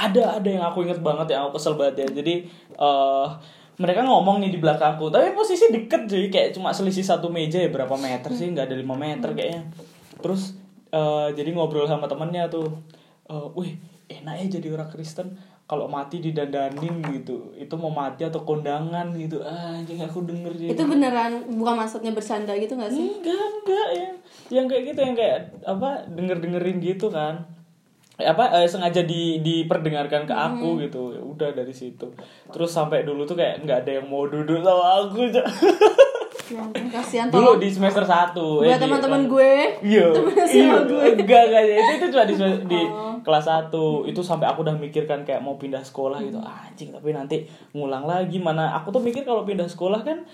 ada 0.00 0.40
ada 0.40 0.48
yang 0.48 0.64
aku 0.64 0.88
inget 0.88 1.04
banget 1.04 1.36
yang 1.36 1.44
aku 1.44 1.60
kesel 1.60 1.76
banget 1.76 2.08
ya. 2.08 2.08
Jadi 2.24 2.48
eh 2.80 3.28
mereka 3.80 4.04
ngomong 4.04 4.44
nih 4.44 4.52
di 4.52 4.58
belakangku 4.60 5.08
tapi 5.08 5.32
posisi 5.32 5.72
deket 5.72 6.04
sih 6.08 6.28
kayak 6.28 6.52
cuma 6.52 6.72
selisih 6.72 7.04
satu 7.04 7.32
meja 7.32 7.60
ya 7.60 7.68
berapa 7.68 7.92
meter 8.00 8.32
sih? 8.32 8.48
Nggak 8.48 8.72
ada 8.72 8.76
lima 8.76 8.96
meter 8.96 9.36
kayaknya. 9.36 9.68
Terus 10.20 10.56
eh 10.90 11.28
jadi 11.36 11.52
ngobrol 11.52 11.84
sama 11.84 12.08
temennya 12.08 12.48
tuh 12.48 12.68
eh 13.28 13.46
wih 13.52 13.76
enak 14.08 14.34
ya 14.40 14.60
jadi 14.60 14.72
orang 14.72 14.88
Kristen. 14.88 15.36
Kalau 15.70 15.86
mati 15.86 16.18
didandanin 16.18 16.98
gitu. 17.14 17.54
Itu 17.54 17.78
mau 17.78 17.94
mati 17.94 18.26
atau 18.26 18.42
kondangan 18.42 19.14
gitu. 19.14 19.38
Ah, 19.38 19.78
anjing 19.78 20.02
aku 20.02 20.26
denger 20.26 20.50
sih 20.58 20.66
itu 20.74 20.82
beneran 20.82 21.46
bukan 21.54 21.78
maksudnya 21.78 22.10
bercanda 22.10 22.50
gitu 22.58 22.74
gak 22.74 22.90
sih? 22.90 23.06
Enggak 23.06 23.38
enggak 23.38 23.88
ya. 23.94 24.10
Yang 24.50 24.66
kayak 24.66 24.82
gitu 24.90 25.00
yang 25.06 25.14
kayak 25.14 25.38
apa 25.62 26.10
denger 26.10 26.42
dengerin 26.42 26.82
gitu 26.82 27.06
kan 27.06 27.59
apa 28.22 28.44
eh, 28.54 28.66
sengaja 28.66 29.02
di 29.02 29.22
diperdengarkan 29.38 30.22
ke 30.22 30.32
aku 30.32 30.68
Hmm. 30.72 30.80
gitu. 30.82 31.02
Ya 31.10 31.22
udah 31.22 31.48
dari 31.52 31.72
situ. 31.72 32.06
Terus 32.46 32.68
sampai 32.68 33.02
dulu 33.02 33.22
tuh 33.22 33.34
kayak 33.34 33.60
nggak 33.60 33.78
ada 33.80 33.92
yang 33.94 34.06
mau 34.06 34.24
duduk 34.24 34.60
sama 34.60 34.84
aku 35.00 35.26
ya 35.26 35.44
kasihan 36.90 37.30
dulu 37.30 37.56
di 37.56 37.70
semester 37.70 38.02
satu 38.02 38.58
buat 38.58 38.74
di- 38.74 38.82
teman-teman 38.82 39.22
gue. 39.24 39.52
iya 39.86 40.06
iya. 40.50 40.82
gue. 40.82 41.02
Enggak 41.14 41.42
enggak 41.46 41.62
itu 41.62 41.92
itu 41.94 42.06
cuma 42.10 42.24
di, 42.24 42.34
semester- 42.34 42.66
di 42.66 42.80
Oh. 42.82 43.14
kelas 43.22 43.46
1 43.46 43.70
itu 44.04 44.20
sampai 44.20 44.46
aku 44.48 44.66
udah 44.66 44.74
mikirkan 44.74 45.22
kayak 45.22 45.38
mau 45.38 45.54
pindah 45.54 45.78
sekolah 45.80 46.18
gitu. 46.20 46.36
Hmm. 46.36 46.66
anjing 46.66 46.90
tapi 46.90 47.12
nanti 47.12 47.46
ngulang 47.70 48.02
lagi. 48.02 48.38
Mana 48.38 48.74
aku 48.74 48.90
tuh 48.90 48.98
mikir 48.98 49.22
kalau 49.22 49.44
pindah 49.44 49.66
sekolah 49.66 50.02
kan 50.02 50.26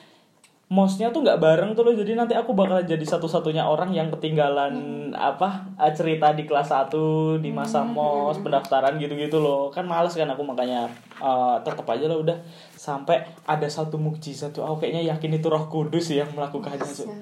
mosnya 0.66 1.14
tuh 1.14 1.22
nggak 1.22 1.38
bareng 1.38 1.70
tuh 1.78 1.86
loh 1.86 1.94
jadi 1.94 2.18
nanti 2.18 2.34
aku 2.34 2.50
bakal 2.50 2.82
jadi 2.82 3.06
satu-satunya 3.06 3.62
orang 3.62 3.94
yang 3.94 4.10
ketinggalan 4.10 4.74
Hmm. 5.06 5.14
apa 5.14 5.62
eh, 5.78 5.94
cerita 5.94 6.34
di 6.34 6.42
kelas 6.42 6.74
1 6.74 7.38
di 7.38 7.54
masa 7.54 7.86
mos 7.86 8.42
pendaftaran 8.42 8.98
gitu-gitu 8.98 9.38
loh. 9.38 9.70
Kan 9.70 9.86
males 9.86 10.10
kan 10.18 10.26
aku 10.26 10.42
makanya 10.42 10.90
eh, 11.22 11.56
tetap 11.62 11.86
aja 11.86 12.10
lah 12.10 12.18
udah. 12.18 12.34
Sampai 12.74 13.22
ada 13.46 13.70
satu 13.70 13.94
mukjizat 13.94 14.50
tuh 14.50 14.66
aku 14.66 14.82
kayaknya 14.82 15.14
yakin 15.14 15.38
itu 15.38 15.46
Roh 15.46 15.70
Kudus 15.70 16.10
yang 16.10 16.26
melakukannya 16.34 16.82
tuh. 16.82 17.14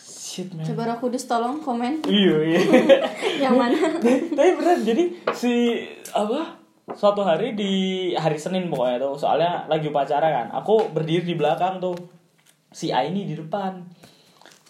Shit 0.00 0.56
man. 0.56 0.64
Coba 0.64 0.88
Roh 0.88 0.98
Kudus 1.04 1.28
tolong 1.28 1.60
komen. 1.60 2.08
Iya 2.08 2.36
iya. 2.48 2.60
Yang 3.44 3.54
mana? 3.60 3.78
Tapi 4.36 4.50
beneran 4.56 4.80
jadi 4.80 5.04
si 5.36 5.84
apa 6.16 6.56
suatu 6.96 7.20
hari 7.20 7.52
di 7.52 7.72
hari 8.16 8.40
Senin 8.40 8.72
pokoknya 8.72 8.96
tuh 8.96 9.12
soalnya 9.20 9.68
lagi 9.68 9.92
upacara 9.92 10.24
kan 10.32 10.46
aku 10.48 10.88
berdiri 10.88 11.20
di 11.20 11.36
belakang 11.36 11.76
tuh 11.76 11.92
si 12.72 12.92
A 12.92 13.04
ini 13.04 13.24
di 13.24 13.34
depan. 13.34 13.84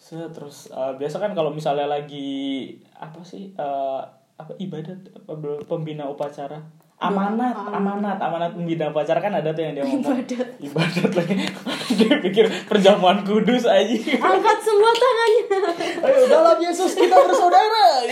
Terus 0.09 0.73
eh, 0.73 0.93
biasa 0.97 1.21
kan 1.21 1.37
kalau 1.37 1.53
misalnya 1.53 1.85
lagi 1.85 2.73
apa 2.97 3.21
sih 3.21 3.53
eh, 3.53 4.01
apa 4.39 4.53
ibadat 4.57 4.99
pembina 5.69 6.09
upacara? 6.09 6.57
Amanat 6.99 7.55
amanat. 7.55 8.19
amanat 8.19 8.59
membina 8.59 8.91
pacar 8.91 9.23
kan 9.23 9.31
ada 9.31 9.55
tuh 9.55 9.63
yang 9.63 9.79
dia 9.79 9.87
ngomong. 9.87 10.19
Ibadat. 10.19 10.49
ibadat 10.59 11.11
lagi. 11.15 11.35
Dia 11.89 12.19
pikir 12.21 12.45
perjamuan 12.67 13.23
kudus 13.23 13.65
aja 13.65 13.97
Angkat 14.19 14.59
semua 14.61 14.91
tangannya. 14.93 15.43
ayo 16.05 16.27
dalam 16.27 16.59
Yesus 16.59 16.99
kita 16.99 17.17
bersaudara. 17.17 18.03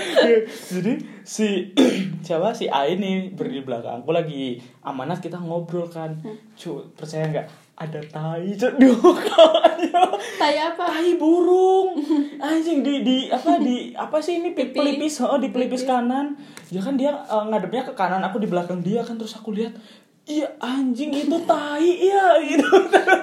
Jadi 0.72 0.92
si 1.20 1.68
siapa? 2.26 2.56
Si 2.56 2.64
A 2.72 2.88
ini 2.88 3.28
berdiri 3.36 3.60
di 3.60 3.68
belakang. 3.68 4.00
Aku 4.00 4.10
lagi 4.16 4.56
amanat 4.80 5.20
kita 5.20 5.36
ngobrol 5.36 5.84
kan. 5.92 6.16
Cu 6.56 6.80
percaya 6.96 7.28
nggak 7.28 7.46
ada 7.76 8.00
tai 8.08 8.56
mukanya 8.80 10.00
Tai 10.40 10.56
apa? 10.56 10.84
tai 10.88 11.12
burung. 11.20 12.00
Anjing 12.44 12.80
di 12.80 13.04
di 13.04 13.16
apa 13.28 13.60
di 13.60 13.92
apa 13.92 14.16
sih 14.24 14.40
ini? 14.40 14.56
Pipi. 14.56 14.72
pelipis 14.72 15.20
oh 15.20 15.36
di 15.36 15.52
pelipis 15.52 15.84
kanan. 15.84 16.40
Ya 16.72 16.80
kan 16.80 16.96
dia 16.96 17.12
eh, 17.12 17.44
ngadepnya 17.52 17.84
ke 17.84 17.92
kanan 17.92 18.24
aku 18.24 18.40
di 18.40 18.48
belakang 18.48 18.80
dia 18.80 19.04
kan. 19.04 19.20
Terus 19.20 19.36
aku 19.36 19.52
lihat 19.52 19.76
iya 20.26 20.42
anjing 20.58 21.14
itu 21.14 21.38
tai 21.42 21.86
iya 22.02 22.34
gitu 22.40 22.66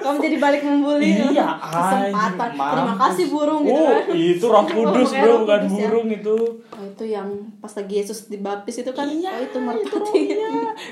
Kamu 0.00 0.16
jadi 0.18 0.36
balik 0.36 0.60
membuli. 0.62 1.20
iya 1.26 1.52
Kesempatan. 1.54 2.48
anjing, 2.50 2.72
Terima 2.72 2.94
kasih 2.98 3.24
burung 3.28 3.62
gitu 3.62 3.76
oh, 3.78 3.92
kan. 3.94 4.04
itu 4.14 4.46
roh 4.46 4.64
kudus 4.74 5.08
pakai 5.10 5.20
bro 5.20 5.28
roh 5.28 5.38
bukan 5.38 5.60
kudus 5.60 5.72
ya. 5.74 5.80
burung 5.84 6.08
itu 6.10 6.36
Oh, 6.74 6.82
itu 6.82 7.04
yang 7.06 7.28
pas 7.56 7.70
lagi 7.70 7.94
Yesus 7.96 8.26
dibaptis 8.26 8.76
itu 8.78 8.90
kan. 8.90 9.06
Iya, 9.06 9.30
oh, 9.30 9.38
itu 9.38 9.46
itu 9.46 9.58
merpati. 9.60 10.22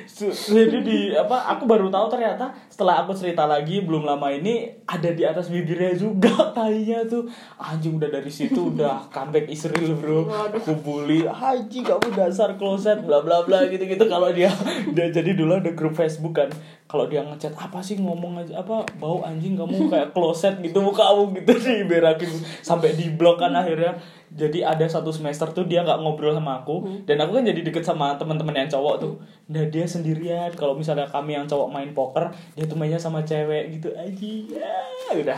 Su- 0.04 0.30
Jadi 0.30 0.78
di 0.80 0.98
apa 1.12 1.50
aku 1.50 1.64
baru 1.64 1.88
tahu 1.88 2.06
ternyata 2.08 2.54
setelah 2.68 3.02
aku 3.02 3.12
cerita 3.12 3.44
lagi 3.44 3.80
belum 3.80 4.04
lama 4.04 4.30
ini 4.30 4.54
ada 4.84 5.10
di 5.10 5.22
atas 5.22 5.48
bibirnya 5.48 5.90
juga 5.92 6.30
tainya 6.56 7.02
tuh 7.04 7.26
anjing 7.56 7.96
udah 7.96 8.10
dari 8.10 8.30
situ 8.30 8.70
udah 8.70 9.08
comeback 9.08 9.48
Israel 9.48 9.92
bro 9.94 10.22
Waduh. 10.24 10.56
aku 10.56 10.72
bully 10.78 11.24
anjing 11.24 11.82
kamu 11.82 12.08
dasar 12.12 12.54
kloset 12.54 13.00
bla 13.00 13.20
bla 13.20 13.42
bla 13.42 13.66
gitu 13.66 13.82
gitu 13.82 14.04
kalau 14.06 14.30
dia 14.30 14.52
dia 14.88 15.10
jadi 15.10 15.32
dulu 15.32 15.56
ada 15.56 15.72
grup 15.72 15.98
Facebook 16.02 16.34
kan 16.34 16.50
kalau 16.90 17.06
dia 17.06 17.22
ngechat 17.22 17.54
apa 17.56 17.80
sih 17.80 17.96
ngomong 17.96 18.42
aja 18.42 18.60
apa 18.60 18.84
bau 19.00 19.22
anjing 19.22 19.56
kamu 19.56 19.88
kayak 19.88 20.10
kloset 20.10 20.60
gitu 20.60 20.82
muka 20.82 21.06
kamu 21.06 21.40
gitu 21.40 21.52
diberakin 21.86 22.28
sampai 22.60 22.92
di 22.98 23.14
blok 23.14 23.38
kan 23.38 23.54
akhirnya. 23.54 23.94
Jadi 24.32 24.64
ada 24.64 24.88
satu 24.88 25.12
semester 25.12 25.44
tuh 25.52 25.68
dia 25.68 25.84
nggak 25.84 26.00
ngobrol 26.00 26.32
sama 26.32 26.64
aku 26.64 27.04
dan 27.04 27.20
aku 27.20 27.36
kan 27.36 27.44
jadi 27.44 27.60
deket 27.68 27.84
sama 27.84 28.16
teman-teman 28.16 28.64
yang 28.64 28.68
cowok 28.68 28.94
tuh. 29.00 29.14
Nah 29.52 29.68
dia 29.68 29.84
sendirian 29.84 30.52
kalau 30.56 30.72
misalnya 30.72 31.04
kami 31.04 31.36
yang 31.36 31.44
cowok 31.44 31.68
main 31.68 31.92
poker 31.92 32.32
dia 32.56 32.64
tuh 32.64 32.76
mainnya 32.80 32.96
sama 32.96 33.20
cewek 33.24 33.76
gitu 33.76 33.92
aja 33.92 34.32
ya, 34.56 34.76
udah 35.12 35.36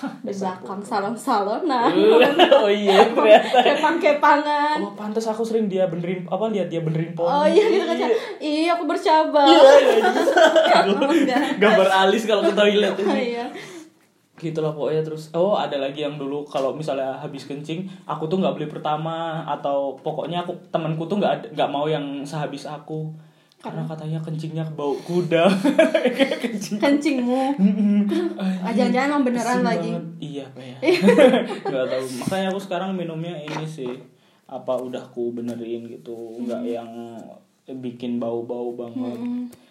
Di 0.26 0.32
belakang 0.32 0.80
salon-salon 0.80 1.62
nah. 1.64 1.88
oh 2.56 2.66
iya 2.66 3.04
ternyata 3.06 3.58
Kepang-kepangan. 3.62 4.76
oh 4.80 4.92
pantas 4.92 5.24
aku 5.24 5.42
sering 5.42 5.66
dia 5.66 5.86
benerin 5.86 6.24
apa 6.24 6.48
lihat 6.48 6.66
dia 6.66 6.80
benerin 6.80 7.12
poni 7.12 7.28
Oh 7.28 7.44
iya 7.44 7.64
gitu 7.66 7.84
kan. 7.84 7.96
Iya, 8.36 8.70
aku 8.72 8.84
bercabar. 8.84 9.46
iya 9.46 9.72
iya 9.78 10.80
Enggak. 10.90 11.42
gambar 11.56 11.88
alis 12.04 12.22
kalau 12.24 12.42
ke 12.42 12.52
toilet 12.52 12.92
Oh, 12.92 13.04
ini 13.06 13.34
iya. 13.34 13.46
gitu 14.36 14.58
lah 14.58 14.72
pokoknya 14.72 15.02
terus 15.02 15.28
oh 15.30 15.52
ada 15.52 15.76
lagi 15.76 16.00
yang 16.00 16.16
dulu 16.16 16.42
kalau 16.42 16.72
misalnya 16.72 17.12
habis 17.14 17.44
kencing 17.44 17.84
aku 18.04 18.24
tuh 18.24 18.40
nggak 18.40 18.56
beli 18.56 18.66
pertama 18.66 19.44
atau 19.44 19.92
pokoknya 19.96 20.40
aku 20.40 20.56
temanku 20.70 21.04
tuh 21.04 21.20
nggak 21.20 21.52
nggak 21.52 21.68
mau 21.68 21.84
yang 21.84 22.24
sehabis 22.24 22.64
aku 22.64 23.12
karena 23.60 23.84
katanya 23.84 24.18
kencingnya 24.18 24.64
bau 24.72 24.96
kuda. 24.98 25.44
Kencing. 26.42 26.80
Kencingmu. 26.80 27.52
Ah, 28.64 28.72
jangan-jangan 28.72 29.08
emang 29.10 29.22
beneran 29.22 29.60
lagi. 29.60 29.92
banget. 29.92 30.04
iya 30.18 30.44
apa 30.44 30.60
ya. 30.60 30.76
Nggak 31.68 31.86
tahu. 31.86 32.04
Makanya 32.18 32.46
aku 32.48 32.60
sekarang 32.60 32.90
minumnya 32.92 33.36
ini 33.36 33.64
sih. 33.64 33.92
Apa 34.44 34.74
udah 34.74 35.04
ku 35.08 35.30
benerin 35.30 35.84
gitu. 35.86 36.40
Nggak 36.40 36.56
Hmm. 36.58 36.72
yang 36.72 36.90
bikin 37.70 38.16
bau-bau 38.16 38.72
banget. 38.72 39.20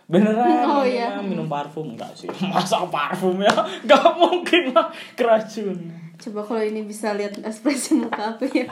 Beneran 0.05 0.69
Oh, 0.72 0.86
iya. 0.86 1.17
minum 1.19 1.46
parfum? 1.46 1.91
Enggak 1.91 2.13
sih. 2.13 2.29
Masa 2.46 2.86
parfum 2.86 3.41
ya? 3.41 3.51
Nggak 3.84 4.05
mungkin 4.15 4.69
lah. 4.69 4.88
Keracun. 5.13 5.77
Coba 6.15 6.43
kalau 6.43 6.62
ini 6.62 6.84
bisa 6.84 7.12
lihat 7.13 7.36
ekspresi 7.39 7.98
muka 7.98 8.36
aku 8.36 8.46
ya. 8.53 8.67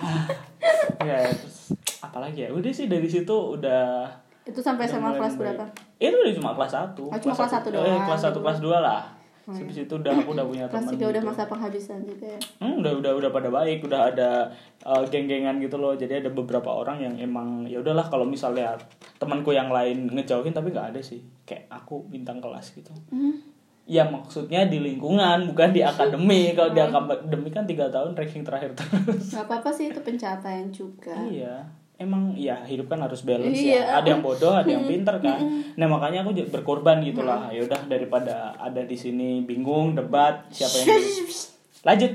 ya 0.99 1.25
terus 1.25 1.73
apalagi 1.97 2.45
ya? 2.45 2.49
Udah 2.51 2.69
sih 2.69 2.85
dari 2.85 3.07
situ 3.07 3.31
udah 3.33 4.07
Itu 4.47 4.59
sampai 4.59 4.83
udah 4.83 4.95
SMA 4.95 5.11
kelas 5.13 5.33
berapa? 5.35 5.65
itu 5.97 6.15
udah 6.15 6.33
cuma 6.33 6.51
kelas 6.55 6.71
1 6.71 6.95
Oh, 6.97 7.11
cuma 7.13 7.33
kelas 7.35 7.51
satu 7.51 7.67
eh, 7.67 7.73
doang. 7.75 8.05
kelas 8.05 8.21
1 8.23 8.37
kelas 8.37 8.59
2 8.61 8.79
lah 8.79 9.03
Habis 9.47 9.77
itu 9.79 9.93
udah 9.93 10.11
aku 10.13 10.35
udah 10.35 10.43
punya 10.43 10.65
Kelas 10.67 10.83
teman 10.83 10.91
3 10.93 11.07
udah 11.07 11.07
gitu. 11.15 11.29
masa 11.31 11.43
penghabisan 11.45 11.99
juga 12.03 12.27
ya. 12.27 12.39
Hmm, 12.59 12.83
udah 12.83 12.91
udah 12.93 13.11
udah 13.15 13.29
pada 13.31 13.47
baik, 13.49 13.79
udah 13.81 14.11
ada 14.11 14.51
uh, 14.83 15.03
geng-gengan 15.03 15.55
gitu 15.57 15.75
loh. 15.77 15.95
Jadi 15.95 16.19
ada 16.19 16.29
beberapa 16.29 16.67
orang 16.67 16.99
yang 16.99 17.15
emang 17.17 17.63
ya 17.63 17.79
udahlah 17.79 18.03
kalau 18.05 18.23
misalnya 18.23 18.75
temanku 19.15 19.51
yang 19.51 19.71
lain 19.71 20.11
ngejauhin 20.11 20.51
tapi 20.51 20.67
nggak 20.69 20.91
ada 20.91 20.99
sih. 20.99 21.23
Kayak 21.43 21.71
aku 21.71 22.03
bintang 22.05 22.43
kelas 22.43 22.75
gitu. 22.75 22.91
Hmm. 23.07 23.39
Ya 23.87 24.03
maksudnya 24.03 24.67
di 24.67 24.83
lingkungan 24.83 25.47
bukan 25.47 25.71
di 25.71 25.79
akademi. 25.81 26.51
Kalau 26.51 26.67
Oh. 26.67 26.75
di 26.75 26.81
akademi 26.83 27.47
kan 27.47 27.63
tiga 27.63 27.87
tahun 27.87 28.11
ranking 28.13 28.43
terakhir 28.43 28.75
terus. 28.75 29.31
Gak 29.31 29.47
apa-apa 29.47 29.71
sih 29.71 29.87
itu 29.87 29.99
pencapaian 30.01 30.67
juga. 30.69 31.15
iya. 31.23 31.63
Emang 31.97 32.37
ya 32.37 32.61
hidup 32.61 32.87
kan 32.87 33.01
harus 33.01 33.21
balance 33.21 33.57
Iya. 33.57 33.81
ya. 33.81 33.97
Ada 33.97 34.07
yang 34.07 34.21
bodoh, 34.21 34.53
ada 34.53 34.69
yang 34.69 34.85
pinter 34.91 35.17
kan. 35.17 35.41
Nah 35.73 35.87
makanya 35.87 36.21
aku 36.21 36.37
berkorban 36.47 37.01
gitu 37.01 37.21
lah. 37.21 37.49
Ya 37.49 37.61
udah 37.61 37.85
daripada 37.85 38.53
ada 38.55 38.81
di 38.81 38.93
sini 38.93 39.41
bingung 39.41 39.93
debat 39.93 40.45
siapa 40.47 40.77
yang. 40.79 41.01
Lanjut. 41.87 42.11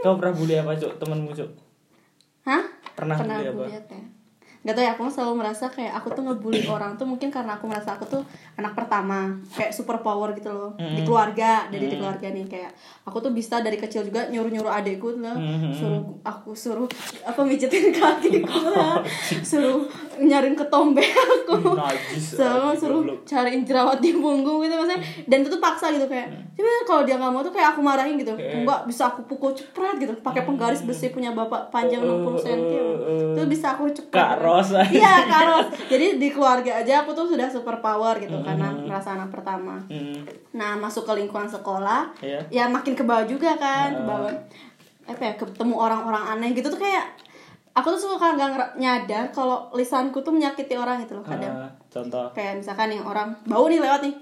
Kau 0.00 0.16
pernah 0.16 0.32
bully 0.32 0.54
apa 0.56 0.72
cuk 0.74 0.96
temenmu 0.96 1.32
cuk? 1.32 1.50
Hah? 2.44 2.64
Pernah 2.94 3.16
Pernah 3.16 3.36
bully 3.36 3.46
apa? 3.46 3.56
bully 3.58 3.72
ya? 3.72 3.80
Gak 4.64 4.72
tau 4.72 4.80
ya, 4.80 4.96
aku 4.96 5.12
selalu 5.12 5.44
merasa 5.44 5.68
kayak 5.68 5.92
aku 5.92 6.08
tuh 6.10 6.24
ngebully 6.24 6.64
orang 6.64 6.96
tuh 6.96 7.04
mungkin 7.04 7.28
karena 7.28 7.60
aku 7.60 7.68
merasa 7.68 8.00
aku 8.00 8.08
tuh 8.08 8.24
anak 8.56 8.72
pertama 8.72 9.36
Kayak 9.52 9.76
super 9.76 10.00
power 10.00 10.32
gitu 10.32 10.48
loh. 10.48 10.72
Di 10.80 11.04
keluarga, 11.04 11.68
dari 11.68 11.84
di 11.84 12.00
keluarga 12.00 12.32
nih 12.32 12.48
Kayak 12.48 12.72
aku 13.04 13.20
tuh 13.20 13.30
bisa 13.30 13.60
dari 13.60 13.76
kecil 13.76 14.08
juga 14.08 14.24
nyuruh-nyuruh 14.32 14.72
adekku 14.72 15.20
lah 15.20 15.36
Suruh, 15.76 16.00
aku 16.24 16.56
suruh, 16.56 16.88
apa 17.28 17.40
mijitin 17.44 17.92
kakiku 17.92 18.56
lah. 18.72 19.04
Suruh 19.52 19.84
nyarin 20.16 20.52
ketombe 20.52 21.02
aku. 21.34 21.74
Najis. 21.74 22.36
sama 22.36 22.70
suruh 22.72 23.02
cariin 23.22 23.62
jerawat 23.62 23.98
di 23.98 24.12
punggung 24.12 24.60
gitu 24.60 24.74
maksudnya. 24.74 24.98
Dan 25.24 25.40
itu 25.40 25.50
tuh 25.50 25.58
paksa 25.58 25.88
gitu 25.88 26.04
kayak 26.04 26.26
cuma 26.54 26.70
kalau 26.84 27.02
dia 27.02 27.14
nggak 27.14 27.28
mau 27.28 27.40
tuh 27.40 27.50
kayak 27.50 27.72
aku 27.72 27.80
marahin 27.80 28.14
gitu. 28.14 28.30
Enggak 28.32 28.84
bisa 28.84 29.08
aku 29.08 29.24
pukul 29.24 29.50
cepret 29.50 29.96
gitu. 29.96 30.12
Pakai 30.18 30.42
penggaris 30.42 30.82
besi 30.82 31.08
punya 31.08 31.30
bapak 31.30 31.68
panjang 31.68 32.00
60 32.00 32.38
cm 32.38 32.60
itu 33.34 33.42
bisa 33.46 33.74
aku 33.74 33.88
cepet. 33.88 34.14
Kak 34.14 34.38
Ros 34.38 34.70
iya 34.88 35.24
Kak 35.24 35.42
Ros 35.44 35.66
jadi 35.86 36.16
di 36.16 36.28
keluarga 36.28 36.78
aja 36.78 37.02
aku 37.02 37.12
tuh 37.12 37.26
sudah 37.26 37.46
super 37.46 37.78
power 37.78 38.16
gitu 38.16 38.38
karena 38.40 38.70
merasa 38.70 39.12
anak 39.12 39.30
pertama. 39.30 39.76
Hmm. 39.84 40.22
nah 40.50 40.74
masuk 40.74 41.02
ke 41.02 41.12
lingkungan 41.14 41.46
sekolah 41.46 42.14
Iya. 42.20 42.40
ya 42.48 42.64
makin 42.66 42.94
ke 42.94 43.02
bawah 43.02 43.24
juga 43.24 43.54
kan 43.54 43.90
ke 43.90 44.02
bawah. 44.02 44.32
Apa 45.04 45.20
ya 45.20 45.32
ketemu 45.34 45.74
orang-orang 45.74 46.24
aneh 46.30 46.50
gitu 46.52 46.66
tuh 46.66 46.78
kayak 46.78 47.04
aku 47.74 47.86
tuh 47.90 48.00
suka 48.06 48.38
nggak 48.38 48.78
nyadar 48.78 49.24
kalau 49.28 49.66
lisanku 49.70 50.22
tuh 50.22 50.30
menyakiti 50.30 50.74
orang 50.74 51.02
gitu 51.02 51.18
loh 51.18 51.24
kadang. 51.26 51.50
Ah, 51.52 51.70
contoh. 51.90 52.30
kayak 52.30 52.62
misalkan 52.62 52.86
nih 52.88 53.02
orang 53.02 53.34
bau 53.44 53.66
nih 53.66 53.82
lewat 53.82 54.00
nih. 54.00 54.14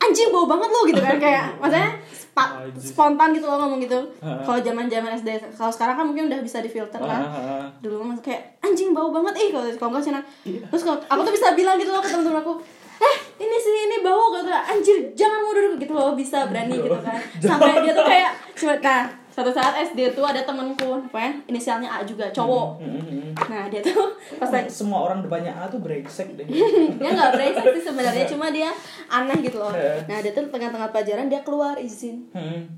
Anjing 0.00 0.32
bau 0.32 0.48
banget 0.48 0.68
lo 0.68 0.80
gitu 0.84 0.96
kan 0.96 1.16
kayak 1.16 1.44
maksudnya 1.60 1.92
spa- 2.08 2.56
spontan 2.76 3.32
gitu 3.32 3.44
loh 3.44 3.56
ngomong 3.58 3.80
gitu. 3.80 4.00
Kalau 4.20 4.56
zaman 4.58 4.84
zaman 4.86 5.12
SD 5.14 5.28
kalau 5.52 5.68
sekarang 5.68 5.96
kan 5.96 6.04
mungkin 6.04 6.28
udah 6.28 6.40
bisa 6.40 6.60
difilter 6.60 6.96
kan 6.96 7.20
Ah, 7.20 7.36
ah. 7.36 7.64
dulu 7.80 8.04
mah 8.04 8.16
kayak 8.20 8.60
anjing 8.60 8.92
bau 8.92 9.08
banget. 9.08 9.32
Ih 9.38 9.48
kalau 9.50 9.64
kalau 9.76 9.90
nggak 9.92 10.04
cina 10.04 10.20
terus 10.44 10.82
kalau 10.84 11.00
aku 11.00 11.20
tuh 11.22 11.34
bisa 11.36 11.52
bilang 11.52 11.76
gitu 11.76 11.92
loh 11.92 12.00
ke 12.00 12.08
temen-temen 12.08 12.40
aku 12.40 12.52
eh 13.00 13.16
ini 13.40 13.56
sih 13.56 13.72
ini 13.88 13.96
bau 14.04 14.28
gitu 14.28 14.52
anjir 14.52 14.96
jangan 15.16 15.40
mau 15.40 15.56
duduk 15.56 15.80
gitu 15.80 15.92
loh 15.96 16.12
bisa 16.12 16.44
berani 16.44 16.76
gitu 16.76 16.96
kan. 17.00 17.16
Sampai 17.48 17.80
dia 17.80 17.92
tuh 17.92 18.04
kayak 18.04 18.32
cuma 18.56 18.76
nah 18.76 19.19
satu 19.40 19.50
saat 19.50 19.72
SD 19.82 20.12
tuh 20.12 20.20
ada 20.22 20.40
temenku 20.40 20.84
apa 21.00 21.16
ya 21.18 21.32
inisialnya 21.46 21.88
A 21.90 21.98
juga 22.02 22.28
cowok 22.28 22.76
Hmm, 22.76 23.32
nah 23.46 23.64
dia 23.66 23.80
tuh 23.80 24.12
pas 24.36 24.46
lagi 24.46 24.68
Semua 24.68 25.00
orang 25.02 25.20
depannya 25.20 25.48
A 25.50 25.64
tuh 25.64 25.78
brengsek 25.78 26.34
deh. 26.34 26.44
dia 27.00 27.10
nggak 27.10 27.30
brengsek 27.32 27.64
sih 27.72 27.84
sebenarnya 27.86 28.24
cuma 28.26 28.48
dia 28.48 28.68
aneh 29.06 29.40
gitu 29.40 29.56
loh 29.56 29.72
Eh. 29.72 30.04
nah 30.04 30.18
dia 30.18 30.30
tuh 30.30 30.44
tengah-tengah 30.46 30.88
pelajaran 30.88 31.26
dia 31.26 31.40
keluar 31.40 31.74
izin 31.76 32.28
Hmm. 32.30 32.68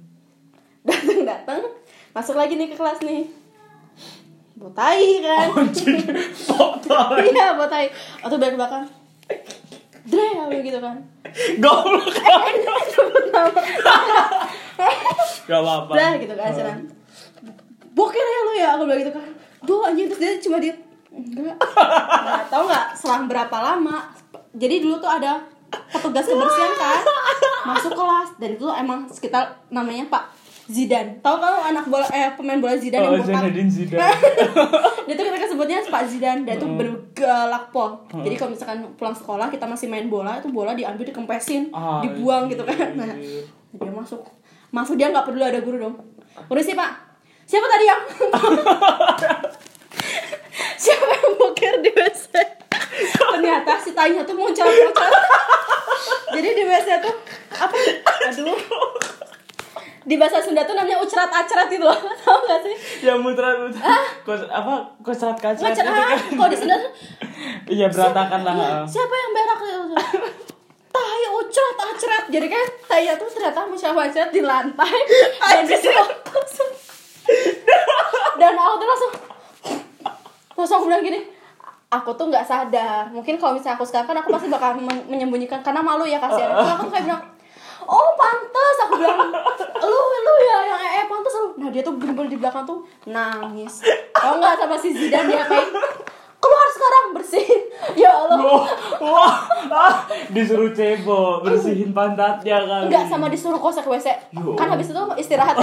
datang 0.83 1.23
datang 1.25 1.61
masuk 2.13 2.35
lagi 2.35 2.55
nih 2.55 2.69
ke 2.69 2.77
kelas 2.77 3.03
nih 3.03 3.27
botai 4.55 5.19
kan. 5.19 5.49
Foto. 6.47 6.99
iya 7.19 7.53
botai 7.53 7.91
atau 8.21 8.37
belakang 8.37 8.55
belakang 8.57 8.85
Dre 10.03 10.31
gitu 10.61 10.79
kan 10.79 10.99
Goblok. 11.59 12.13
sebut 12.87 13.25
nama 13.33 13.63
Gak 15.53 15.63
apa-apa. 15.63 15.93
Dah 15.93 16.13
gitu 16.17 16.33
kan 16.33 16.51
Sinan 16.51 16.79
Boker 17.93 18.19
ya 18.19 18.41
lo 18.41 18.53
ya 18.55 18.69
Aku 18.73 18.83
bilang 18.85 19.01
gitu 19.01 19.13
kan. 19.13 19.29
Duh 19.63 19.81
anjing 19.83 20.09
Terus 20.09 20.19
dia 20.19 20.33
cuma 20.41 20.57
dia 20.57 20.73
Enggak. 21.09 21.57
Nggak 21.61 22.45
tau 22.49 22.65
nggak 22.65 22.87
Selang 22.95 23.25
berapa 23.27 23.53
lama? 23.55 24.09
Jadi 24.53 24.81
dulu 24.81 24.97
tuh 24.97 25.11
ada 25.11 25.45
Petugas 25.91 26.25
kebersihan 26.25 26.73
kan 26.75 27.01
Masuk 27.67 27.93
kelas. 27.93 28.29
Dan 28.37 28.51
itu 28.53 28.67
emang 28.67 29.05
sekitar 29.07 29.45
Namanya 29.69 30.09
Pak 30.09 30.25
Zidane 30.63 31.19
tahu 31.19 31.37
kalau 31.37 31.59
anak 31.61 31.85
bola 31.85 32.07
eh 32.09 32.33
pemain 32.33 32.57
bola 32.57 32.73
Zidane 32.73 33.03
Oh, 33.03 33.13
yang 33.13 33.21
botak? 33.21 33.45
Zinedine 33.45 33.67
Zidane. 33.69 33.99
dia 35.05 35.15
tuh 35.19 35.25
kita 35.27 35.49
sebutnya 35.51 35.83
Pak 35.83 36.03
Zidane 36.07 36.47
dia 36.47 36.55
tuh 36.55 36.71
bergalak 36.71 37.69
pol. 37.69 37.99
Jadi 38.15 38.35
kalau 38.37 38.55
misalkan 38.55 38.79
pulang 38.95 39.13
sekolah 39.13 39.51
kita 39.51 39.67
masih 39.67 39.91
main 39.91 40.07
bola 40.07 40.39
itu 40.39 40.49
bola 40.49 40.73
diambil 40.73 41.03
dikempesin 41.03 41.67
Ah, 41.69 41.99
dibuang 42.01 42.47
gitu 42.47 42.63
kan. 42.63 42.95
nah 42.95 43.05
anjir. 43.05 43.43
dia 43.75 43.91
masuk 43.91 44.23
masuk 44.73 44.97
dia 44.97 45.13
nggak 45.13 45.29
peduli 45.29 45.45
ada 45.45 45.61
guru 45.61 45.77
dong. 45.79 45.95
Sih 46.65 46.75
pak. 46.75 46.91
Siapa 47.45 47.69
tadi 47.69 47.85
yang 47.85 48.01
siapa 50.83 51.05
yang 51.05 51.37
boker 51.37 51.75
di 51.85 51.91
WC 51.93 52.33
ternyata 53.17 53.73
si 53.81 53.93
tainya 53.97 54.21
tuh 54.25 54.37
muncul 54.37 54.65
muncul 54.65 55.11
jadi 56.33 56.49
di 56.57 56.65
WC 56.65 56.89
tuh 57.05 57.15
apa? 57.53 57.77
Aduh. 58.33 58.57
Di 60.03 60.19
bahasa 60.19 60.43
Sunda 60.43 60.67
tuh 60.67 60.75
namanya 60.75 60.99
ucerat 60.99 61.31
acerat 61.31 61.71
itu 61.71 61.85
loh. 61.85 61.95
Tau 62.27 62.43
gak 62.43 62.59
sih? 62.67 63.07
Ya 63.07 63.15
muter 63.15 63.55
muter. 63.55 63.79
Kos 64.27 64.43
apa? 64.51 64.99
Kosrat 64.99 65.39
kaca 65.39 65.63
Ngecerat 65.63 65.95
gitu 65.95 66.03
kan. 66.03 66.19
kalau 66.35 66.51
di 66.51 66.59
Sunda 66.59 66.75
tuh 66.81 66.91
Iya 67.71 67.87
berantakan 67.87 68.41
lah. 68.43 68.55
Iya, 68.59 68.71
siapa 68.91 69.15
yang 69.15 69.31
berak 69.31 69.61
tai 70.93 71.25
ucerat 71.41 71.79
acerat 71.97 72.25
jadi 72.29 72.47
kan 72.53 72.67
tainya 72.87 73.17
tuh 73.17 73.29
ternyata 73.33 73.65
musyawat 73.65 74.13
di 74.31 74.45
lantai. 74.45 74.97
Dan 75.49 75.65
di 75.67 75.77
langsung 75.81 76.71
dan 78.39 78.59
aku 78.59 78.75
tuh 78.83 78.89
langsung 78.91 79.13
langsung 80.59 80.77
aku 80.83 80.87
bilang 80.91 81.05
gini 81.07 81.21
aku 81.93 82.11
tuh 82.17 82.27
nggak 82.33 82.49
sadar. 82.49 83.13
Mungkin 83.13 83.37
kalau 83.37 83.53
misalnya 83.53 83.77
aku 83.77 83.85
sekarang 83.85 84.09
kan 84.09 84.17
aku 84.25 84.33
pasti 84.33 84.49
bakal 84.49 84.81
men- 84.81 85.07
menyembunyikan 85.13 85.61
karena 85.61 85.85
malu 85.85 86.09
ya 86.09 86.17
kasihan. 86.17 86.57
Terus 86.57 86.73
aku 86.73 86.89
kayak 86.89 87.05
bilang 87.05 87.23
oh 87.85 88.09
pantas 88.17 88.77
aku 88.89 88.95
bilang 88.97 89.29
lu 89.83 90.01
lu 90.01 90.35
ya 90.49 90.59
yang 90.73 90.81
eh 90.81 90.93
eh, 91.03 91.07
pantas 91.07 91.33
lu. 91.37 91.47
Nah 91.61 91.69
dia 91.69 91.85
tuh 91.85 91.95
bener-bener 92.01 92.33
di 92.33 92.39
belakang 92.41 92.65
tuh 92.65 92.81
nangis. 93.05 93.85
Kalau 94.17 94.41
nggak 94.41 94.57
sama 94.57 94.77
si 94.81 94.97
Zidan 94.97 95.29
dia 95.29 95.45
kayak 95.45 95.69
keluar 96.41 96.69
sekarang 96.73 97.05
bersihin. 97.13 97.63
Ya 97.95 98.11
Allah. 98.25 98.41
Ah, 99.05 99.37
disuruh 100.31 100.71
cebok 100.71 101.43
bersihin 101.43 101.91
pantatnya 101.91 102.63
kali. 102.63 102.87
Enggak 102.89 103.05
sama 103.07 103.27
disuruh 103.29 103.59
kosek 103.59 103.85
WC 103.85 104.09
Yo. 104.33 104.57
Kan 104.57 104.71
habis 104.71 104.89
itu 104.89 105.03
istirahat 105.19 105.57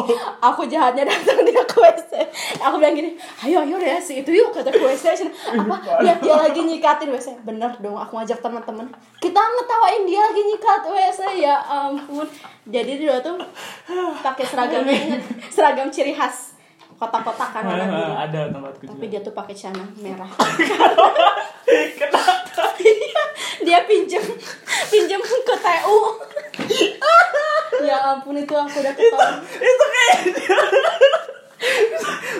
Aku 0.52 0.64
jahatnya 0.64 1.04
datang 1.04 1.44
dia 1.44 1.62
ke 1.64 1.76
WC 1.76 2.12
Aku 2.60 2.80
bilang 2.80 2.94
gini 2.94 3.14
Ayo 3.42 3.62
ayo 3.62 3.76
deh 3.76 4.00
si 4.00 4.20
itu 4.20 4.30
yuk 4.32 4.52
kata 4.52 4.72
ke 4.72 4.80
WC 4.80 5.24
Apa? 5.54 5.76
dia, 6.00 6.14
dia 6.18 6.34
lagi 6.34 6.60
nyikatin 6.62 7.10
WC 7.10 7.44
Bener 7.44 7.70
dong 7.78 7.96
aku 7.96 8.16
ngajak 8.16 8.40
teman-teman. 8.40 8.86
Kita 9.20 9.40
ngetawain 9.40 10.02
dia 10.04 10.20
lagi 10.20 10.42
nyikat 10.44 10.82
WC 10.84 11.20
Ya 11.40 11.56
ampun. 11.64 12.26
Jadi 12.64 12.92
dia 12.96 13.20
tuh 13.20 13.36
pakai 14.20 14.44
seragamnya 14.44 15.20
Seragam 15.52 15.92
ciri 15.92 16.16
khas 16.16 16.54
Kotak-kotak 16.94 17.50
kan 17.50 17.66
ada 18.24 18.40
tempatku 18.54 18.86
Tapi 18.86 19.04
dia 19.10 19.18
tuh 19.18 19.34
pakai 19.34 19.50
celana 19.50 19.82
merah. 19.98 20.30
Kenapa? 21.98 22.43
dia 23.66 23.78
pinjem 23.84 24.22
pinjem 24.88 25.20
ke 25.20 25.54
TU 25.56 25.98
ya 27.88 27.96
ampun 28.12 28.34
itu 28.34 28.50
aku 28.50 28.76
udah 28.78 28.92
ketawa 28.92 29.26
Itu 29.50 29.84
kayak 29.88 30.18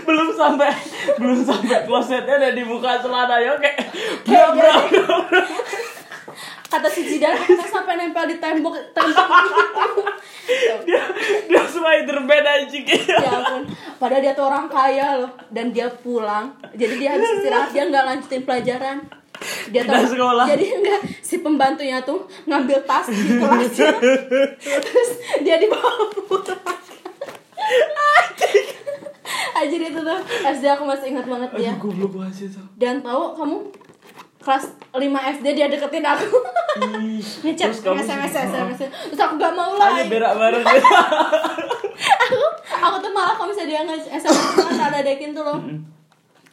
belum 0.06 0.28
sampai 0.30 0.68
belum 1.16 1.38
sampai 1.40 1.78
klosetnya 1.84 2.34
udah 2.36 2.52
dibuka 2.52 2.98
celana 2.98 3.36
ya 3.38 3.52
kayak 3.56 3.76
Kayak 4.22 4.48
bra 4.52 4.54
bra 4.54 4.72
dia- 4.86 5.22
bra. 5.24 5.42
kata 6.66 6.88
si 6.90 7.00
Jidan 7.06 7.32
kita 7.38 7.64
sampai 7.64 7.94
nempel 7.94 8.26
di 8.26 8.36
tembok 8.36 8.74
tembok 8.90 9.26
dia 10.84 11.00
dia 11.46 11.62
Spiderman 11.64 12.44
anjing. 12.44 12.84
Ya 12.86 13.28
ampun. 13.30 13.62
Padahal 13.96 14.20
dia 14.20 14.32
tuh 14.32 14.44
orang 14.44 14.66
kaya 14.66 15.16
loh. 15.16 15.30
Dan 15.48 15.70
dia 15.70 15.86
pulang. 15.86 16.48
Jadi 16.72 16.94
dia 16.96 17.14
habis 17.14 17.28
istirahat 17.38 17.70
dia 17.70 17.84
nggak 17.84 18.04
lanjutin 18.04 18.42
pelajaran 18.42 18.96
dia 19.72 19.82
Pindah 19.84 20.04
sekolah. 20.04 20.44
jadi 20.48 20.66
enggak 20.76 21.00
si 21.20 21.40
pembantunya 21.40 22.00
tuh 22.02 22.20
ngambil 22.44 22.84
tas 22.84 23.06
di 23.06 23.40
kelasnya 23.40 23.92
terus 24.82 25.10
dia 25.40 25.56
dibawa 25.56 26.10
pulang 26.12 26.60
Anjir 29.54 29.80
itu 29.80 29.96
tuh 29.96 30.18
SD 30.44 30.64
aku 30.66 30.84
masih 30.84 31.14
ingat 31.14 31.24
banget 31.24 31.50
dia 31.54 31.72
Aduh 31.72 31.88
goblok 31.88 32.12
banget 32.20 32.34
sih 32.34 32.46
itu. 32.50 32.60
Dan 32.74 33.00
tahu 33.00 33.38
kamu 33.38 33.56
kelas 34.42 34.64
5 34.92 35.00
SD 35.40 35.46
dia 35.56 35.66
deketin 35.70 36.04
aku. 36.04 36.26
Ngechat 37.46 37.70
SMS 37.72 38.34
SMS. 38.34 38.78
Terus 38.84 39.20
aku 39.22 39.34
gak 39.38 39.54
mau 39.54 39.72
Ayo 39.72 39.80
lah. 39.80 40.04
berak 40.04 40.32
bareng 40.36 40.64
aku 42.28 42.36
aku 42.68 42.96
tuh 42.98 43.12
malah 43.14 43.32
kalau 43.32 43.48
misalnya 43.48 43.70
dia 43.70 43.80
nge 43.86 43.96
SMS 44.10 44.76
ada 44.76 45.00
dekin 45.00 45.32
tuh 45.32 45.46
loh. 45.46 45.56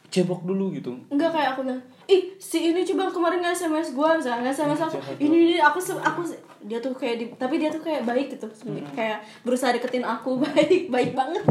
Cebok 0.08 0.46
dulu 0.46 0.72
gitu. 0.72 0.94
Enggak 1.10 1.34
kayak 1.34 1.52
aku 1.52 1.66
bilang, 1.66 1.82
ih 2.10 2.34
si 2.38 2.72
ini 2.72 2.82
coba 2.82 3.10
kemarin 3.10 3.38
nge 3.42 3.66
SMS 3.66 3.94
gue 3.94 4.08
misalnya 4.18 4.50
nge 4.50 4.52
SMS 4.58 4.80
aku, 4.86 4.96
ini 5.22 5.36
ini 5.54 5.56
aku 5.62 5.78
aku 6.02 6.20
dia 6.62 6.78
tuh 6.78 6.94
kayak 6.94 7.16
di, 7.18 7.26
tapi 7.34 7.58
dia 7.58 7.74
tuh 7.74 7.82
kayak 7.82 8.06
baik 8.06 8.38
gitu, 8.38 8.46
kayak 8.94 9.18
berusaha 9.42 9.74
deketin 9.74 10.06
aku 10.06 10.38
baik 10.46 10.90
baik 10.90 11.10
banget. 11.14 11.42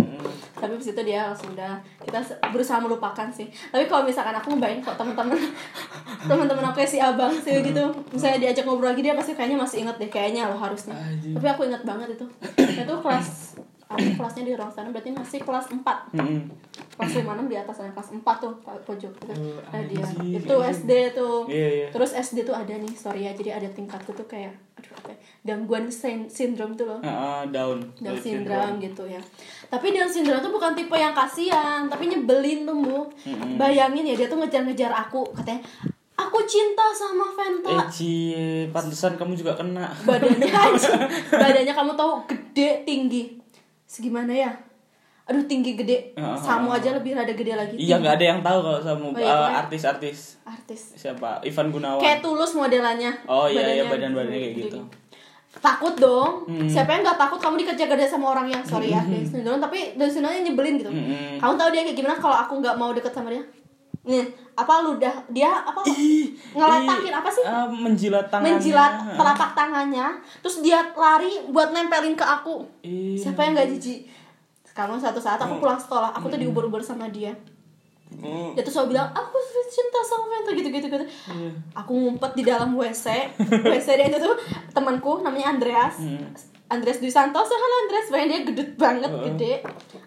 Tapi 0.55 0.71
abis 0.77 0.93
itu 0.95 1.01
dia 1.03 1.27
langsung 1.27 1.51
udah 1.51 1.79
kita 1.99 2.19
berusaha 2.51 2.79
melupakan 2.79 3.27
sih. 3.27 3.51
Tapi 3.71 3.91
kalau 3.91 4.07
misalkan 4.07 4.31
aku 4.31 4.55
ngebayang 4.55 4.79
kok 4.79 4.95
teman-teman 4.95 5.35
teman-teman 6.29 6.63
aku 6.71 6.79
kayak 6.79 6.91
si 6.91 6.97
abang 7.01 7.33
sih 7.33 7.59
gitu, 7.59 7.83
misalnya 8.11 8.47
diajak 8.47 8.63
ngobrol 8.63 8.93
lagi 8.93 9.03
dia 9.03 9.17
pasti 9.17 9.35
kayaknya 9.35 9.59
masih 9.59 9.83
inget 9.83 9.95
deh 9.99 10.09
kayaknya 10.11 10.47
lo 10.47 10.55
harusnya. 10.55 10.95
Anjing. 10.95 11.35
Tapi 11.35 11.47
aku 11.47 11.61
inget 11.67 11.83
banget 11.83 12.15
itu. 12.15 12.25
itu 12.55 12.93
kelas 13.03 13.51
aku 13.91 14.09
kelasnya 14.15 14.43
di 14.47 14.53
ruang 14.55 14.71
sana 14.71 14.89
berarti 14.89 15.11
masih 15.11 15.39
kelas 15.43 15.67
4 15.67 15.83
Mm-mm. 16.15 16.39
Kelas 16.93 17.11
56 17.17 17.23
di 17.45 17.55
atas 17.55 17.73
sana 17.73 17.91
kelas 17.91 18.09
4 18.11 18.21
tuh 18.37 18.51
pojok 18.61 19.11
gitu. 19.15 19.31
Oh, 19.31 19.57
Nah, 19.65 19.81
dia. 19.81 19.99
Anjing, 19.99 20.37
itu 20.37 20.47
anjing. 20.51 20.75
SD 20.77 20.91
tuh. 21.11 21.37
Iya, 21.45 21.67
iya. 21.69 21.87
terus 21.89 22.11
SD 22.11 22.37
tuh 22.41 22.51
ada 22.51 22.73
nih 22.73 22.93
sorry 22.93 23.21
ya 23.21 23.31
jadi 23.31 23.55
ada 23.55 23.69
tingkatku 23.69 24.11
tuh 24.11 24.25
kayak 24.25 24.51
aduh 24.73 24.93
apa 24.95 25.09
ya, 25.09 25.17
gangguan 25.45 25.85
sin- 25.87 26.27
sindrom 26.27 26.73
tuh 26.73 26.85
loh. 26.85 26.99
Ah, 27.01 27.43
down. 27.45 27.81
Down 27.97 28.15
syndrome 28.15 28.77
gitu 28.79 29.03
ya. 29.05 29.21
Tapi 29.65 29.87
Down 29.89 30.07
syndrome 30.07 30.39
tuh 30.39 30.49
bukan 30.49 30.71
tipe 30.71 30.93
yang 30.93 31.11
kasihan 31.11 31.85
tapi 31.85 32.07
nyebelin 32.07 32.63
tuh 32.63 32.75
bu. 32.75 32.99
Bayangin 33.55 34.03
ya 34.03 34.15
dia 34.15 34.27
tuh 34.27 34.37
ngejar-ngejar 34.37 34.91
aku 34.91 35.23
katanya 35.33 35.63
aku 36.13 36.37
cinta 36.43 36.85
sama 36.91 37.25
Eh 37.25 37.33
Fenta 37.33 37.87
cie, 37.89 38.45
pantesan 38.67 39.15
kamu 39.15 39.33
juga 39.33 39.55
kena. 39.55 39.89
badannya 40.01 40.45
aja 40.67 40.93
badannya 41.29 41.71
kamu 41.71 41.91
tahu 41.93 42.11
gede 42.25 42.83
tinggi. 42.83 43.23
Segimana 43.83 44.29
ya 44.29 44.51
aduh 45.31 45.43
tinggi 45.45 45.71
gede. 45.73 46.11
Ah, 46.13 46.35
Samu 46.35 46.67
ah. 46.67 46.75
aja 46.75 46.91
lebih 46.91 47.11
rada 47.11 47.31
gede 47.31 47.53
lagi. 47.53 47.73
Iya 47.73 47.97
nggak 47.97 48.19
ada 48.19 48.25
yang 48.27 48.39
tahu 48.41 48.59
kalau 48.59 48.79
sama 48.79 48.99
Oh, 49.01 49.11
iya, 49.13 49.23
eh, 49.23 49.31
pokoknya- 49.31 49.57
artis-artis. 49.57 50.17
Artis. 50.43 50.81
Siapa? 50.93 51.39
Ivan 51.41 51.67
Gunawan. 51.69 51.97
kayak 51.97 52.19
tulus 52.19 52.51
modelannya. 52.51 53.11
Oh, 53.25 53.47
iya, 53.47 53.63
iya, 53.73 53.83
badan-badannya 53.85 54.35
kayak 54.37 54.53
gede. 54.53 54.65
gitu. 54.67 54.79
takut 55.53 55.91
dong. 55.93 56.47
Hmm. 56.47 56.63
siapa 56.63 56.87
yang 56.89 57.03
nggak 57.03 57.19
takut 57.19 57.35
kamu 57.37 57.59
dikejar-kejar 57.59 58.07
sama 58.07 58.31
orang 58.31 58.47
yang 58.47 58.63
sorry 58.63 58.87
ya 58.87 59.03
Down 59.03 59.19
syndrome 59.21 59.59
tapi 59.59 59.93
Down 59.93 60.07
syndrome 60.07 60.39
nyebelin 60.41 60.79
gitu. 60.79 60.87
Mm-mm. 60.87 61.35
kamu 61.37 61.53
tahu 61.53 61.69
dia 61.69 61.81
kayak 61.83 61.97
gimana 61.97 62.15
kalau 62.15 62.37
aku 62.37 62.53
nggak 62.59 62.71
mau 62.73 62.91
deket 62.91 63.11
sama 63.11 63.27
dia? 63.29 63.43
Nih 64.01 64.25
apa 64.53 64.73
ludah? 64.81 65.11
Dia 65.27 65.51
apa? 65.51 65.83
Ih, 65.85 66.31
ngeletakin 66.55 67.03
ih, 67.05 67.13
apa 67.13 67.29
sih? 67.29 67.43
Ah, 67.43 67.67
menjilat 67.67 68.25
tangannya. 68.27 68.47
menjilat 68.49 68.93
telapak 69.13 69.51
tangannya. 69.51 70.07
Terus 70.39 70.57
dia 70.61 70.79
lari 70.89 71.31
buat 71.47 71.69
nempelin 71.69 72.15
ke 72.15 72.23
aku. 72.23 72.63
Ih. 72.81 73.19
siapa 73.19 73.43
yang 73.43 73.51
nggak 73.53 73.69
jijik 73.69 74.07
kamu 74.71 74.97
satu 74.97 75.19
saat 75.19 75.37
aku 75.37 75.57
pulang 75.57 75.75
sekolah 75.75 76.11
aku 76.11 76.27
tuh 76.27 76.39
diubur-ubur 76.39 76.79
sama 76.79 77.07
dia. 77.07 77.35
Mm. 78.11 78.51
dia 78.51 78.61
tuh 78.61 78.75
selalu 78.75 78.91
bilang 78.91 79.07
aku 79.09 79.39
cinta 79.65 80.03
sama 80.03 80.27
Fenta 80.29 80.51
gitu 80.51 80.67
gitu. 80.67 80.83
Gitu 80.85 81.05
Iya. 81.31 81.51
aku 81.73 81.91
ngumpet 81.95 82.31
di 82.35 82.43
dalam 82.43 82.75
WC 82.75 83.07
WC 83.71 83.87
dia 83.95 84.07
itu 84.07 84.19
tuh 84.19 84.35
temanku 84.69 85.23
namanya 85.23 85.55
Andreas. 85.55 85.95
Hmm. 85.97 86.27
Andreas 86.67 86.99
Dwi 86.99 87.07
Santoso. 87.07 87.51
Halo 87.51 87.75
Andreas. 87.83 88.07
Bayangin 88.07 88.31
dia 88.31 88.41
gedut 88.45 88.69
banget 88.75 89.11
Heeh. 89.11 89.23
gede. 89.31 89.53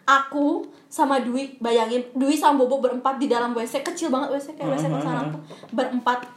Aku 0.05 0.65
sama 0.89 1.21
Dwi 1.21 1.57
bayangin 1.59 2.05
Dwi 2.13 2.37
sama 2.37 2.61
Bobo 2.61 2.81
berempat 2.81 3.17
di 3.17 3.25
dalam 3.25 3.53
WC 3.53 3.81
kecil 3.83 4.09
banget 4.09 4.33
WC 4.33 4.53
kayak 4.55 4.69
WC 4.73 4.85
kosan 4.87 5.17
aku 5.19 5.39
berempat 5.73 6.29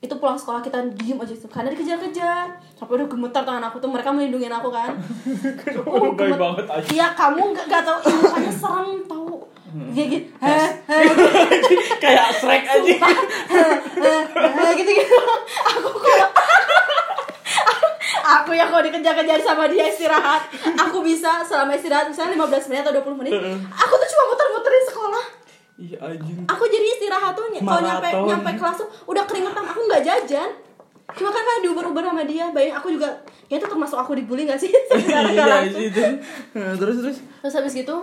itu 0.00 0.14
pulang 0.14 0.34
sekolah 0.34 0.58
kita 0.58 0.82
diem 0.94 1.14
aja 1.14 1.30
tuh 1.30 1.46
karena 1.46 1.70
dikejar-kejar. 1.70 2.58
Sampai 2.72 2.96
udah 2.96 3.06
gemetar 3.06 3.42
tangan 3.42 3.62
aku 3.62 3.76
tuh 3.76 3.86
mereka 3.86 4.08
melindungi 4.08 4.46
aku 4.46 4.68
kan. 4.68 4.90
Baik 5.76 6.12
gemet- 6.16 6.36
banget 6.36 6.64
aja. 6.66 6.86
iya 6.88 7.06
kamu 7.12 7.40
nggak 7.50 7.64
nggak 7.66 7.82
tahu. 7.82 7.96
Mukanya 8.10 8.50
serem 8.50 8.90
tahu 9.04 9.26
Hmm. 9.70 9.86
kayak 9.94 10.08
gitu. 10.10 10.26
Kayak 12.02 12.26
Shrek 12.34 12.66
aja. 12.66 12.94
Gitu 14.74 14.90
gitu. 14.90 15.14
Aku 15.62 15.88
kalau 15.94 16.26
aku 18.34 18.50
ya 18.50 18.66
kalau 18.66 18.82
dikejar-kejar 18.82 19.38
sama 19.38 19.64
dia 19.66 19.86
istirahat. 19.86 20.42
Aku 20.76 21.00
bisa 21.00 21.40
selama 21.40 21.72
istirahat 21.72 22.04
misalnya 22.06 22.34
15 22.36 22.66
menit 22.66 22.82
atau 22.82 22.92
20 22.98 23.14
menit. 23.16 23.30
Aku 23.70 23.92
tuh 23.94 24.08
cuma 24.08 24.22
muter-muterin 24.26 24.84
sekolah 24.84 25.24
Iya 25.80 25.96
anjing. 25.96 26.44
aku 26.44 26.64
jadi 26.68 26.86
istirahat 26.92 27.32
tuh 27.32 27.48
kalau 27.56 27.80
nyampe 27.80 28.08
nyampe 28.12 28.50
kelas 28.60 28.76
tuh 28.84 28.88
udah 29.08 29.24
keringetan 29.24 29.64
aku 29.64 29.80
nggak 29.88 30.04
jajan. 30.04 30.50
Cuma 31.10 31.32
kan 31.32 31.42
kan 31.42 31.58
diuber-uber 31.64 32.04
sama 32.04 32.22
dia 32.22 32.52
bayang 32.54 32.76
aku 32.78 32.94
juga 32.94 33.08
ya 33.50 33.58
itu 33.58 33.66
termasuk 33.66 33.98
aku 33.98 34.14
dibully 34.14 34.46
gak 34.46 34.60
sih? 34.60 34.70
Iya 35.34 35.66
itu 35.66 36.04
Nah, 36.54 36.76
terus 36.78 37.02
terus? 37.02 37.18
Terus 37.42 37.54
habis 37.56 37.72
gitu 37.74 37.96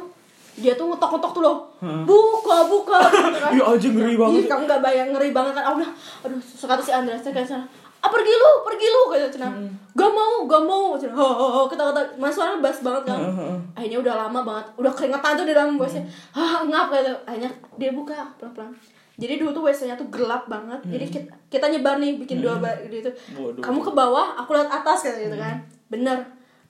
dia 0.58 0.74
tuh 0.74 0.90
ngetok-ngetok 0.90 1.32
tuh 1.38 1.42
loh. 1.46 1.58
Buka 1.80 2.66
buka 2.66 2.98
gitu 3.14 3.38
kan. 3.38 3.52
Iya, 3.54 3.64
aja 3.78 3.88
ngeri 3.94 4.16
banget. 4.18 4.42
Ih, 4.42 4.46
kamu 4.50 4.64
gak 4.66 4.82
bayang 4.82 5.10
ngeri 5.14 5.30
banget 5.30 5.54
kan. 5.54 5.64
Aku 5.70 5.76
bilang 5.80 5.94
aduh 6.26 6.42
sekata 6.42 6.82
si 6.82 6.92
Andreas 6.92 7.22
kayak 7.22 7.46
sana 7.46 7.66
ah 8.08 8.10
pergi 8.10 8.32
lu 8.32 8.52
pergi 8.64 8.88
lu 8.88 9.02
kayak 9.10 9.28
cina. 9.30 9.48
Hmm. 9.48 9.68
gak 9.92 10.08
mau 10.10 10.46
gak 10.46 10.64
mau 10.64 10.96
cina. 10.96 11.12
Ho 11.12 11.28
ho 11.28 11.48
ho 11.52 11.62
kata 11.66 11.84
kata 11.86 12.02
mas 12.16 12.32
suara 12.32 12.56
bass 12.58 12.80
banget 12.80 13.04
kan. 13.06 13.20
Heeh, 13.20 13.36
heeh. 13.36 13.58
akhirnya 13.76 14.00
udah 14.00 14.14
lama 14.18 14.40
banget 14.42 14.66
udah 14.76 14.92
keringetan 14.92 15.34
tuh 15.34 15.44
di 15.44 15.52
dalam 15.52 15.76
WC. 15.76 15.96
Ah 16.32 16.64
ngap 16.64 16.88
gitu. 16.90 17.12
akhirnya 17.22 17.50
dia 17.76 17.92
buka 17.92 18.16
pelan 18.38 18.54
pelan 18.54 18.72
jadi 19.18 19.34
dulu 19.36 19.50
tuh 19.52 19.64
WC 19.66 19.80
nya 19.84 19.96
tuh 19.96 20.06
gelap 20.08 20.46
banget. 20.46 20.78
Jadi 20.86 21.06
kita, 21.10 21.34
kita 21.50 21.66
nyebar 21.68 21.98
nih 21.98 22.16
bikin 22.18 22.38
dua 22.38 22.56
ba- 22.56 22.78
gitu 22.80 23.10
Hmm. 23.28 23.50
Waduh. 23.50 23.60
kamu 23.60 23.80
ke 23.82 23.92
bawah 23.92 24.38
aku 24.38 24.54
lihat 24.54 24.70
atas 24.72 25.04
kayak 25.04 25.26
gitu 25.26 25.36
kan. 25.36 25.58
Bener. 25.88 26.18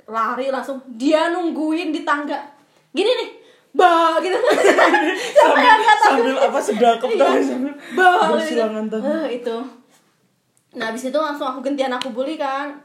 Lari 0.08 0.48
langsung 0.48 0.80
dia 0.90 1.28
nungguin 1.28 1.92
di 1.92 2.02
tangga. 2.02 2.40
Gini 2.90 3.12
nih 3.14 3.30
bah 3.74 4.16
gitu. 4.18 4.34
Kata 5.38 5.94
sambil 6.00 6.36
apa 6.40 6.58
sedakap 6.58 7.10
Iya. 7.10 7.20
tadi 7.20 7.42
sambil 7.44 7.74
bah 7.94 8.16
gitu. 8.40 8.64
tadi 8.90 9.06
Eh, 9.06 9.28
itu 9.38 9.58
nah 10.78 10.94
abis 10.94 11.10
itu 11.10 11.20
langsung 11.20 11.50
aku 11.50 11.60
gantian 11.66 11.92
aku 11.92 12.14
bully 12.14 12.38
kan. 12.38 12.78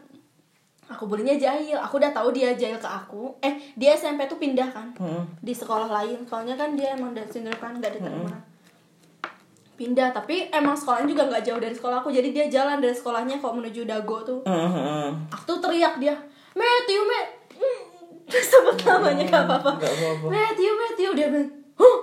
Aku 0.90 1.08
bulinya 1.08 1.32
jahil. 1.38 1.78
Aku 1.80 1.96
udah 1.96 2.12
tahu 2.12 2.36
dia 2.36 2.52
jahil 2.52 2.76
ke 2.76 2.84
aku. 2.84 3.32
Eh 3.40 3.72
dia 3.78 3.96
SMP 3.96 4.28
tuh 4.28 4.36
pindah 4.36 4.68
kan? 4.68 4.92
Heeh. 4.96 5.24
di 5.40 5.54
sekolah 5.56 5.88
lain. 5.88 6.20
Soalnya 6.28 6.52
kan 6.58 6.76
dia 6.76 6.92
emang 6.92 7.16
Down 7.16 7.28
syndrome 7.28 7.60
kan 7.60 7.76
nggak 7.76 7.96
diterima 7.96 8.52
pindah 9.72 10.14
tapi 10.14 10.46
emang 10.54 10.78
sekolahnya 10.78 11.10
juga 11.10 11.26
nggak 11.26 11.42
jauh 11.42 11.60
dari 11.60 11.74
sekolah 11.74 12.04
aku. 12.04 12.14
Jadi 12.14 12.28
dia 12.30 12.46
jalan 12.46 12.78
dari 12.78 12.94
sekolahnya 12.94 13.40
kok 13.42 13.56
menuju 13.56 13.82
Dago 13.82 14.22
tuh. 14.22 14.40
Heeh, 14.46 14.70
heeh. 14.70 15.08
aku 15.32 15.42
tuh 15.48 15.58
teriak 15.58 15.98
dia 15.98 16.14
Matthew 16.54 17.02
Matt 17.02 17.28
terus 18.30 18.46
sebut 18.52 18.76
namanya 18.86 19.24
gak 19.28 19.44
apa-apa. 19.44 19.72
Matthew 20.30 20.72
Matthew. 20.72 21.10
Dia 21.18 21.26
bilang 21.28 21.50
huh 21.76 21.98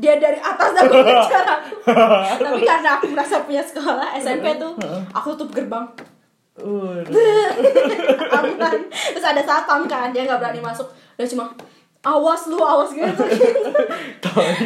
dia 0.00 0.16
dari 0.16 0.36
atas 0.36 0.72
aku 0.74 0.96
ngejar 1.04 1.44
aku. 1.46 1.72
Tapi 2.42 2.60
karena 2.62 2.96
aku 2.96 3.06
merasa 3.08 3.44
punya 3.44 3.60
sekolah 3.60 4.16
SMP 4.16 4.56
tuh 4.56 4.72
aku 5.12 5.36
tutup 5.36 5.52
gerbang. 5.54 5.84
Kan 8.58 8.80
terus 8.90 9.24
ada 9.24 9.40
satpam 9.40 9.84
kan 9.84 10.10
dia 10.10 10.24
nggak 10.24 10.40
berani 10.40 10.60
masuk. 10.60 10.88
Dia 11.14 11.24
cuma 11.26 11.52
awas 12.00 12.48
lu 12.48 12.56
awas 12.58 12.90
gitu. 12.90 13.24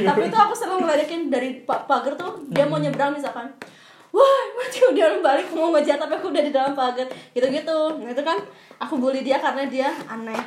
Tapi 0.00 0.20
itu 0.24 0.36
aku 0.36 0.54
sering 0.54 0.78
ngeledekin 0.78 1.26
dari 1.28 1.62
pa- 1.62 1.82
pagar 1.82 2.14
tuh 2.14 2.38
dia 2.48 2.62
mau 2.62 2.78
nyebrang 2.78 3.10
misalkan. 3.10 3.46
Wah 4.10 4.42
Matthew 4.54 4.94
dia 4.94 5.10
balik 5.18 5.50
mau 5.50 5.70
ngejar 5.70 5.98
tapi 5.98 6.14
aku 6.14 6.30
udah 6.30 6.38
di 6.38 6.54
dalam 6.54 6.70
pagar 6.70 7.02
gitu 7.34 7.42
gitu 7.44 7.78
nah 7.98 8.10
itu 8.10 8.22
kan 8.22 8.38
aku 8.78 8.94
bully 8.94 9.26
dia 9.26 9.42
karena 9.42 9.66
dia 9.66 9.90
aneh. 10.06 10.38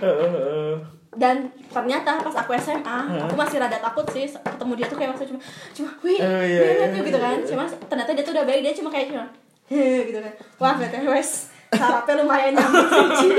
Dan 1.17 1.35
ternyata 1.67 2.17
pas 2.17 2.35
aku 2.37 2.53
SMA 2.55 2.97
aku 3.19 3.33
masih 3.33 3.57
rada 3.57 3.75
takut 3.75 4.05
sih 4.07 4.23
ketemu 4.29 4.73
dia 4.75 4.85
tuh 4.85 4.95
kayak 4.95 5.09
maksudnya 5.11 5.29
cuma 5.33 5.41
cuma 5.73 5.89
wih 6.01 6.19
Oh, 6.19 6.41
iya, 6.41 6.59
iya, 6.61 6.85
Matthew," 6.85 7.03
gitu 7.03 7.19
kan 7.19 7.37
cuma 7.43 7.63
ternyata 7.83 8.11
dia 8.13 8.23
tuh 8.23 8.33
udah 8.33 8.45
baik 8.45 8.61
dia 8.61 8.73
cuma 8.73 8.89
kayak 8.89 9.07
cuma 9.09 9.25
gitu 9.67 10.17
kan 10.17 10.33
wah 10.55 10.73
berarti 10.73 10.97
wes 11.03 11.31
sarapnya 11.69 12.13
lumayan 12.17 12.53
nyambung 12.53 12.87
sih 13.19 13.27
Ci. 13.27 13.29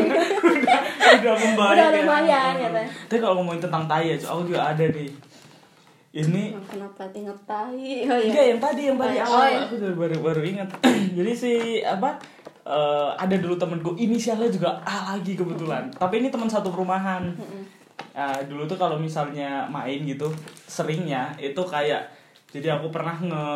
udah 1.17 1.35
membaik 1.35 1.73
Udah 1.73 1.89
ya. 1.89 1.97
lumayan, 1.97 2.53
gitu. 2.59 2.81
tapi 3.07 3.19
kalau 3.19 3.35
ngomongin 3.41 3.63
tentang 3.63 3.85
tai 3.85 4.05
ya 4.07 4.17
aku 4.21 4.43
juga 4.45 4.61
ada 4.67 4.85
nih 4.85 5.09
ini 6.11 6.57
kenapa 6.67 7.05
inget 7.11 7.39
tai 7.45 8.05
oh 8.05 8.19
iya 8.19 8.29
Enggak 8.29 8.45
yang 8.47 8.61
tadi 8.61 8.83
yang 8.85 8.99
tadi 8.99 9.17
Oh, 9.17 9.29
awal 9.29 9.45
iya. 9.47 9.59
aku 9.63 9.75
baru 9.95 10.17
baru 10.19 10.43
ingat. 10.43 10.69
Jadi 11.17 11.33
si 11.33 11.53
apa 11.81 12.17
eh, 12.69 13.11
ada 13.17 13.37
dulu 13.41 13.57
temenku 13.57 13.97
inisialnya 13.97 14.53
juga 14.53 14.77
A 14.85 15.17
lagi 15.17 15.33
kebetulan. 15.33 15.89
Tapi 15.97 16.21
ini 16.21 16.29
teman 16.29 16.53
satu 16.53 16.69
perumahan. 16.69 17.25
Ah, 18.13 18.39
dulu 18.45 18.67
tuh 18.67 18.79
kalau 18.79 18.99
misalnya 18.99 19.67
main 19.71 20.03
gitu 20.03 20.27
seringnya 20.67 21.35
itu 21.39 21.59
kayak 21.63 22.03
jadi 22.51 22.79
aku 22.79 22.91
pernah 22.91 23.15
nge 23.15 23.47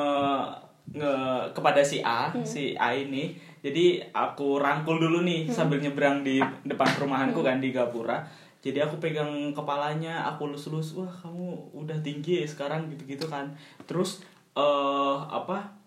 nge 0.99 1.15
kepada 1.55 1.83
si 1.83 1.99
A, 2.03 2.31
si 2.43 2.75
A 2.79 2.95
ini. 2.95 3.35
Jadi 3.63 4.03
aku 4.11 4.59
rangkul 4.59 4.99
dulu 4.99 5.23
nih 5.23 5.47
sambil 5.47 5.79
nyebrang 5.79 6.27
di 6.27 6.43
depan 6.67 6.89
perumahanku 6.99 7.43
kan 7.47 7.63
di 7.63 7.71
Gapura. 7.71 8.27
Jadi 8.63 8.79
aku 8.79 9.03
pegang 9.03 9.51
kepalanya, 9.51 10.23
aku 10.31 10.55
lus-lus, 10.55 10.95
wah 10.95 11.11
kamu 11.11 11.75
udah 11.75 11.99
tinggi 12.03 12.43
ya 12.43 12.47
sekarang 12.47 12.87
gitu-gitu 12.91 13.27
kan. 13.27 13.51
Terus 13.87 14.23
eh 14.55 15.17
apa? 15.27 15.82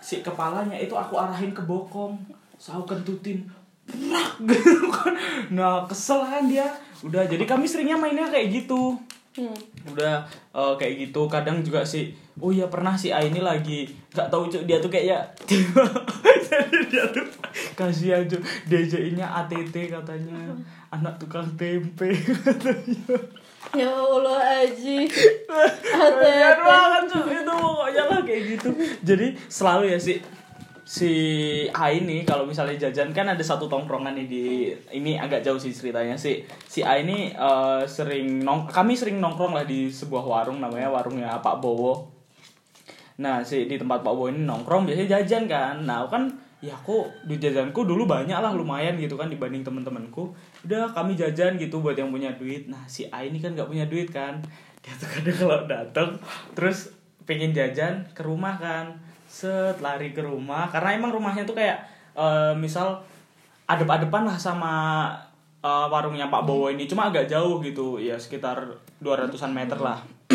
Si 0.00 0.22
kepalanya 0.22 0.76
itu 0.76 0.94
aku 0.94 1.18
arahin 1.18 1.50
ke 1.50 1.62
bokong, 1.64 2.14
aku 2.56 2.84
kentutin, 2.84 3.42
gitu 4.50 4.88
kan. 4.92 5.14
Nah 5.50 5.84
kesel 5.86 6.22
kan 6.22 6.46
dia. 6.46 6.66
Udah 7.02 7.26
jadi 7.26 7.44
kami 7.44 7.68
seringnya 7.68 7.98
mainnya 7.98 8.28
kayak 8.28 8.52
gitu 8.52 8.96
Hmm. 9.36 9.52
udah 9.92 10.24
eh, 10.56 10.74
kayak 10.80 10.94
gitu 10.96 11.28
kadang 11.28 11.60
juga 11.60 11.84
sih 11.84 12.08
oh 12.40 12.48
iya 12.48 12.72
pernah 12.72 12.96
si 12.96 13.12
A 13.12 13.20
ini 13.20 13.44
lagi 13.44 13.84
nggak 14.08 14.32
tahu 14.32 14.48
cuk 14.48 14.64
dia 14.64 14.80
tuh 14.80 14.88
kayak 14.88 15.28
jadi 16.48 16.78
dia 16.88 17.04
tuh 17.12 17.28
kasihan 17.76 18.24
cuk 18.24 18.40
diajakinnya 18.64 19.28
ATT 19.28 19.92
katanya 19.92 20.56
anak 20.88 21.20
tukang 21.20 21.44
tempe 21.60 22.16
katanya 22.32 23.12
ya 23.74 23.90
Allah 23.90 24.38
Aji. 24.62 25.10
Kasihan 25.82 26.58
banget 26.62 27.02
cuk. 27.10 27.26
Itu 27.26 27.54
pokoknya 27.56 28.02
lah 28.06 28.20
kayak 28.22 28.42
gitu. 28.54 28.68
Jadi 29.02 29.26
selalu 29.50 29.96
ya 29.96 29.98
sih 29.98 30.20
si 30.86 31.10
A 31.74 31.90
ini 31.90 32.22
kalau 32.22 32.46
misalnya 32.46 32.86
jajan 32.86 33.10
kan 33.10 33.26
ada 33.26 33.42
satu 33.42 33.66
tongkrongan 33.66 34.14
nih 34.22 34.26
di 34.30 34.44
ini 34.94 35.18
agak 35.18 35.42
jauh 35.42 35.58
sih 35.58 35.74
ceritanya 35.74 36.14
sih 36.14 36.46
si 36.70 36.86
A 36.86 37.02
ini 37.02 37.34
eh, 37.34 37.82
sering 37.90 38.46
nong 38.46 38.70
kami 38.70 38.94
sering 38.94 39.18
nongkrong 39.18 39.50
lah 39.50 39.66
di 39.66 39.90
sebuah 39.90 40.22
warung 40.22 40.62
namanya 40.62 40.86
warungnya 40.86 41.42
Pak 41.42 41.58
Bowo. 41.58 42.06
Nah 43.18 43.42
si 43.42 43.66
di 43.66 43.74
tempat 43.74 44.06
Pak 44.06 44.14
Bowo 44.14 44.30
ini 44.30 44.46
nongkrong 44.46 44.86
biasanya 44.86 45.18
jajan 45.18 45.50
kan. 45.50 45.82
Nah 45.82 46.06
kan 46.06 46.30
ya 46.62 46.72
aku 46.72 47.04
di 47.26 47.36
jajanku 47.36 47.82
dulu 47.82 48.08
banyak 48.08 48.38
lah 48.38 48.54
lumayan 48.54 48.94
gitu 48.96 49.18
kan 49.18 49.26
dibanding 49.26 49.66
temen-temenku 49.66 50.32
udah 50.66 50.90
kami 50.90 51.14
jajan 51.14 51.54
gitu 51.62 51.78
buat 51.78 51.94
yang 51.94 52.10
punya 52.10 52.34
duit. 52.34 52.66
Nah 52.66 52.82
si 52.90 53.06
A 53.14 53.22
ini 53.22 53.38
kan 53.38 53.54
nggak 53.54 53.70
punya 53.70 53.86
duit 53.86 54.10
kan. 54.10 54.42
Dia 54.82 54.92
tuh 54.98 55.06
kadang 55.06 55.38
kalau 55.38 55.58
datang 55.70 56.08
terus 56.58 56.90
pengen 57.22 57.54
jajan 57.54 58.02
ke 58.10 58.26
rumah 58.26 58.58
kan. 58.58 58.98
Set 59.30 59.78
lari 59.78 60.10
ke 60.10 60.18
rumah. 60.18 60.66
Karena 60.66 60.98
emang 60.98 61.14
rumahnya 61.14 61.46
tuh 61.46 61.54
kayak 61.54 61.86
eh, 62.18 62.52
misal 62.58 62.98
adep-adepan 63.70 64.26
lah 64.26 64.34
sama 64.34 64.74
eh, 65.62 65.86
warungnya 65.86 66.26
Pak 66.26 66.42
Bowo 66.42 66.66
ini. 66.74 66.90
Cuma 66.90 67.14
agak 67.14 67.30
jauh 67.30 67.62
gitu. 67.62 68.02
Ya 68.02 68.18
sekitar 68.18 68.58
200-an 68.98 69.54
meter 69.54 69.78
lah. 69.78 70.02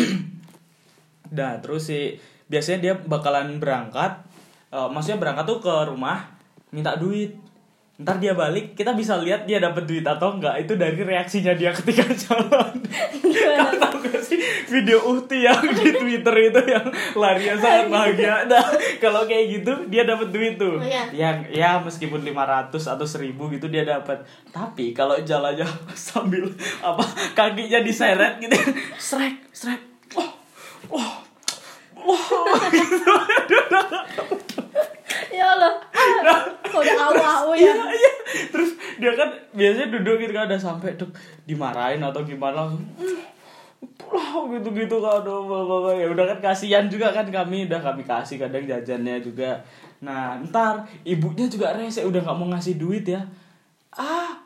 Nah 1.32 1.56
terus 1.64 1.88
sih 1.88 2.20
biasanya 2.52 2.78
dia 2.84 2.92
bakalan 2.92 3.56
berangkat, 3.56 4.20
eh, 4.68 4.88
maksudnya 4.92 5.16
berangkat 5.16 5.44
tuh 5.48 5.60
ke 5.64 5.74
rumah 5.88 6.28
minta 6.72 6.96
duit. 6.96 7.36
Ntar 8.00 8.16
dia 8.16 8.32
balik, 8.32 8.72
kita 8.72 8.96
bisa 8.96 9.20
lihat 9.20 9.44
dia 9.44 9.60
dapat 9.60 9.84
duit 9.84 10.00
atau 10.00 10.40
enggak 10.40 10.64
itu 10.64 10.80
dari 10.80 10.96
reaksinya 10.96 11.52
dia 11.52 11.76
ketika 11.76 12.08
jalan. 12.24 12.72
Kau 13.20 13.72
tahu 13.76 13.96
gak 14.08 14.16
sih 14.24 14.40
video 14.64 14.96
Uhti 15.12 15.44
yang 15.44 15.60
di 15.60 15.92
Twitter 16.00 16.34
itu 16.48 16.60
yang 16.72 16.88
larinya 17.12 17.52
sangat 17.60 17.92
bahagia. 17.92 18.48
Nah 18.48 18.64
kalau 18.96 19.28
kayak 19.28 19.60
gitu 19.60 19.72
dia 19.92 20.08
dapat 20.08 20.32
duit 20.32 20.56
tuh. 20.56 20.80
Oh, 20.80 20.82
iya. 20.82 21.04
Yang 21.12 21.52
ya 21.52 21.84
meskipun 21.84 22.24
500 22.24 22.72
atau 22.72 23.04
1000 23.04 23.36
gitu 23.60 23.66
dia 23.68 23.84
dapat. 23.84 24.24
Tapi 24.48 24.96
kalau 24.96 25.20
jalannya 25.20 25.68
sambil 25.92 26.48
apa 26.80 27.04
kakinya 27.36 27.84
diseret 27.84 28.40
gitu, 28.40 28.56
srek 28.96 29.52
srek. 29.52 29.84
Wah, 30.16 30.32
wah, 30.88 31.20
wah. 32.08 32.56
Ya 35.32 35.46
Allah. 35.56 35.72
Ah, 35.92 36.40
udah 36.76 36.96
awu-awu 37.08 37.52
ya? 37.56 37.72
Iya, 37.72 37.84
iya. 37.96 38.12
Terus 38.52 38.70
dia 39.00 39.12
kan 39.16 39.28
biasanya 39.56 39.88
duduk 39.98 40.20
gitu 40.20 40.32
kan 40.36 40.46
udah 40.48 40.60
sampai 40.60 40.94
tuh 40.94 41.08
dimarahin 41.48 42.04
atau 42.04 42.20
gimana? 42.22 42.68
Langsung 42.68 42.84
pulau 43.98 44.46
gitu-gitu 44.52 45.00
kan 45.00 45.24
aduh 45.24 45.42
bapak 45.48 45.98
ya 45.98 46.06
udah 46.12 46.24
kan 46.36 46.38
kasihan 46.52 46.86
juga 46.86 47.10
kan 47.10 47.26
kami 47.26 47.66
udah 47.66 47.80
kami 47.80 48.04
kasih 48.04 48.36
kadang 48.36 48.68
jajannya 48.68 49.18
juga. 49.24 49.64
Nah 50.04 50.38
ntar 50.48 50.84
ibunya 51.02 51.48
juga 51.48 51.72
rese 51.74 52.04
udah 52.04 52.20
nggak 52.20 52.36
mau 52.36 52.52
ngasih 52.52 52.76
duit 52.76 53.08
ya. 53.08 53.24
Ah 53.96 54.38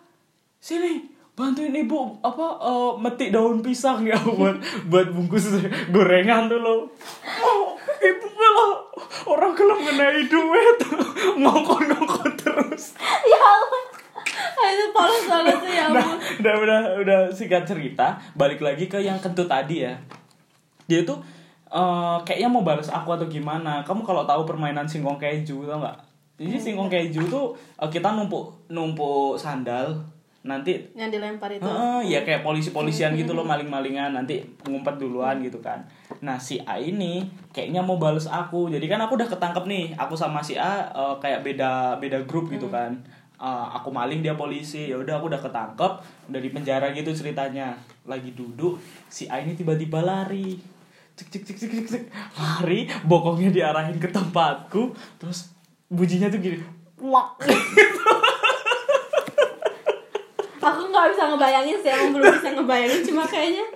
sini 0.62 1.16
bantuin 1.37 1.77
ibu 1.77 2.16
apa 2.25 2.46
eh, 2.64 2.92
metik 2.96 3.29
daun 3.29 3.61
pisang 3.61 4.09
ya 4.09 4.16
buat 4.40 4.57
buat 4.88 5.12
bungkus 5.12 5.53
gorengan 5.92 6.49
tuh 6.49 6.59
lo 6.64 6.88
oh 7.44 7.77
ibu 8.01 8.27
kalau 8.33 8.75
orang 9.26 9.52
kalau 9.52 9.74
mengenai 9.80 10.24
duit. 10.26 10.78
Ngokon 11.42 11.82
ngokon 11.92 12.30
terus. 12.38 12.96
Ya 13.26 13.40
Allah. 13.40 13.82
Ah, 14.56 14.68
itu 14.72 14.85
polos 14.92 15.24
banget 15.28 15.56
sih 15.62 15.72
ya 15.76 15.87
nah, 15.92 16.00
ampun. 16.00 16.18
udah 16.40 16.54
udah 16.64 16.80
udah 17.04 17.20
singkat 17.28 17.68
cerita 17.68 18.16
balik 18.32 18.64
lagi 18.64 18.88
ke 18.88 18.98
yang 19.00 19.20
kentut 19.20 19.46
tadi 19.46 19.85
ya. 19.85 19.94
Dia 20.88 21.04
tuh 21.04 21.20
eh, 21.68 22.16
kayaknya 22.24 22.48
mau 22.48 22.64
balas 22.64 22.88
aku 22.88 23.12
atau 23.12 23.28
gimana. 23.28 23.85
Kamu 23.85 24.02
kalau 24.02 24.24
tahu 24.24 24.48
permainan 24.48 24.88
singkong 24.88 25.20
keju 25.20 25.68
tau 25.68 25.78
nggak? 25.80 25.98
Jadi 26.40 26.56
singkong 26.56 26.88
keju 26.88 27.28
tuh 27.28 27.52
eh, 27.80 27.88
kita 27.92 28.16
numpuk 28.16 28.68
numpuk 28.72 29.37
sandal 29.37 30.15
nanti 30.46 30.78
yang 30.94 31.11
dilempar 31.11 31.50
itu 31.50 31.66
Heeh, 31.66 32.14
ya 32.14 32.20
kayak 32.22 32.46
polisi-polisian 32.46 33.18
gitu 33.18 33.35
loh 33.35 33.42
maling-malingan 33.42 34.14
nanti 34.14 34.46
ngumpet 34.64 35.02
duluan 35.02 35.42
gitu 35.42 35.59
kan. 35.59 35.82
Nah 36.22 36.38
si 36.38 36.62
A 36.62 36.78
ini 36.78 37.26
kayaknya 37.50 37.82
mau 37.82 37.98
bales 37.98 38.30
aku. 38.30 38.70
Jadi 38.70 38.87
kan 38.87 39.02
aku 39.02 39.18
udah 39.18 39.26
ketangkep 39.26 39.66
nih. 39.66 39.85
Aku 39.98 40.14
sama 40.14 40.40
si 40.40 40.54
A 40.54 40.87
eh, 40.87 41.14
kayak 41.18 41.42
beda 41.42 41.98
beda 41.98 42.22
grup 42.24 42.48
gitu 42.48 42.70
kan. 42.70 42.94
Eh, 43.37 43.66
aku 43.76 43.92
maling 43.92 44.24
dia 44.24 44.38
polisi. 44.38 44.88
Ya 44.88 44.96
udah 44.96 45.20
aku 45.20 45.28
udah 45.28 45.42
ketangkep, 45.42 45.92
udah 46.32 46.40
di 46.40 46.50
penjara 46.54 46.94
gitu 46.94 47.12
ceritanya. 47.12 47.76
Lagi 48.06 48.32
duduk, 48.32 48.78
si 49.11 49.26
A 49.28 49.42
ini 49.42 49.59
tiba-tiba 49.59 50.00
lari. 50.00 50.56
Cek 51.16 51.28
cek 51.32 51.42
cek 51.48 51.56
cek 51.59 51.70
cek, 51.72 51.87
cek. 51.90 52.04
Lari, 52.37 52.88
bokongnya 53.09 53.48
diarahin 53.48 53.96
ke 53.96 54.09
tempatku, 54.12 54.92
terus 55.16 55.52
bunyinya 55.88 56.28
tuh 56.28 56.40
gini. 56.40 56.61
Wak. 57.00 57.40
aku 60.66 60.81
nggak 60.90 61.07
bisa 61.14 61.22
ngebayangin 61.31 61.76
sih 61.79 61.90
aku 61.94 62.07
belum 62.14 62.26
bisa 62.35 62.48
ngebayangin. 62.59 63.00
Cuma 63.07 63.22
kayaknya 63.22 63.66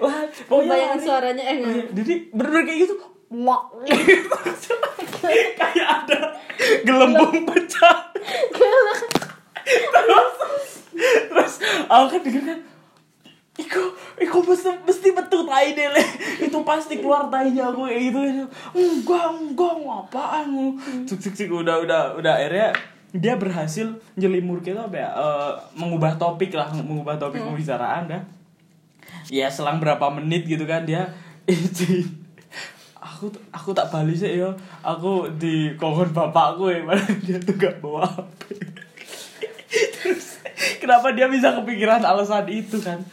Wah, 0.00 0.24
pokoknya 0.48 0.70
Bayangin 0.72 0.96
lari. 0.96 1.06
suaranya, 1.06 1.44
eh, 1.44 1.56
Iya, 1.58 1.84
jadi 1.92 2.14
bener-bener 2.32 2.64
kayak 2.64 2.78
gitu. 2.88 2.94
Wak 3.28 3.62
kayak 5.60 5.84
ada 5.84 6.18
gelembung 6.80 7.44
pecah. 7.44 7.96
Terus 8.48 9.00
terus 11.28 11.54
aku 11.86 12.04
kan 12.08 12.20
denger 12.24 12.44
kan 12.48 12.60
Iko, 13.58 13.90
Iko 14.22 14.38
mesti, 14.46 14.70
mesti 14.86 15.08
betul 15.10 15.42
tai 15.42 15.74
deh 15.74 15.90
Le. 15.90 15.98
Itu 16.46 16.62
pasti 16.62 17.02
keluar 17.02 17.26
tainya 17.26 17.74
aku 17.74 17.90
kayak 17.90 18.00
gitu. 18.06 18.18
Enggak, 18.70 19.34
enggak, 19.34 19.74
apaan? 19.82 20.46
Lu 20.54 20.66
Cuk, 21.02 21.18
cuk, 21.18 21.34
cuk, 21.34 21.66
udah, 21.66 21.82
udah, 21.82 22.02
udah 22.22 22.34
Akhirnya 22.38 22.70
dia 23.12 23.40
berhasil 23.40 23.88
jelimur 24.20 24.60
kita 24.60 24.84
apa 24.88 24.96
ya? 24.96 25.08
Eh, 25.16 25.52
Mengubah 25.80 26.20
topik 26.20 26.52
lah, 26.52 26.68
mengubah 26.76 27.16
topik 27.16 27.40
pembicaraan 27.40 28.10
dah. 28.10 28.22
Ya 29.32 29.48
selang 29.48 29.80
berapa 29.80 30.08
menit 30.12 30.44
gitu 30.48 30.64
kan 30.64 30.84
dia 30.84 31.08
itu 31.48 32.04
aku 33.00 33.32
aku 33.48 33.72
tak 33.72 33.88
balik 33.88 34.16
sih 34.16 34.36
ya 34.36 34.52
aku 34.84 35.32
di 35.40 35.72
kokon 35.80 36.12
bapakku 36.12 36.68
ya. 36.68 36.84
Mana 36.84 37.04
dia 37.24 37.40
tuh 37.40 37.56
gak 37.56 37.80
bawa 37.80 38.04
HP 38.04 38.40
Terus, 39.68 40.40
kenapa 40.80 41.12
dia 41.12 41.28
bisa 41.28 41.52
kepikiran 41.52 42.00
alasan 42.00 42.48
itu 42.48 42.80
kan? 42.80 43.04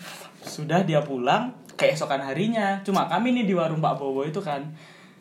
Sudah 0.43 0.83
dia 0.87 1.03
pulang 1.03 1.51
keesokan 1.75 2.23
harinya. 2.23 2.79
Cuma 2.87 3.11
kami 3.11 3.35
nih 3.35 3.45
di 3.47 3.53
warung 3.55 3.83
Pak 3.83 3.99
Bowo 3.99 4.23
itu 4.23 4.39
kan. 4.39 4.63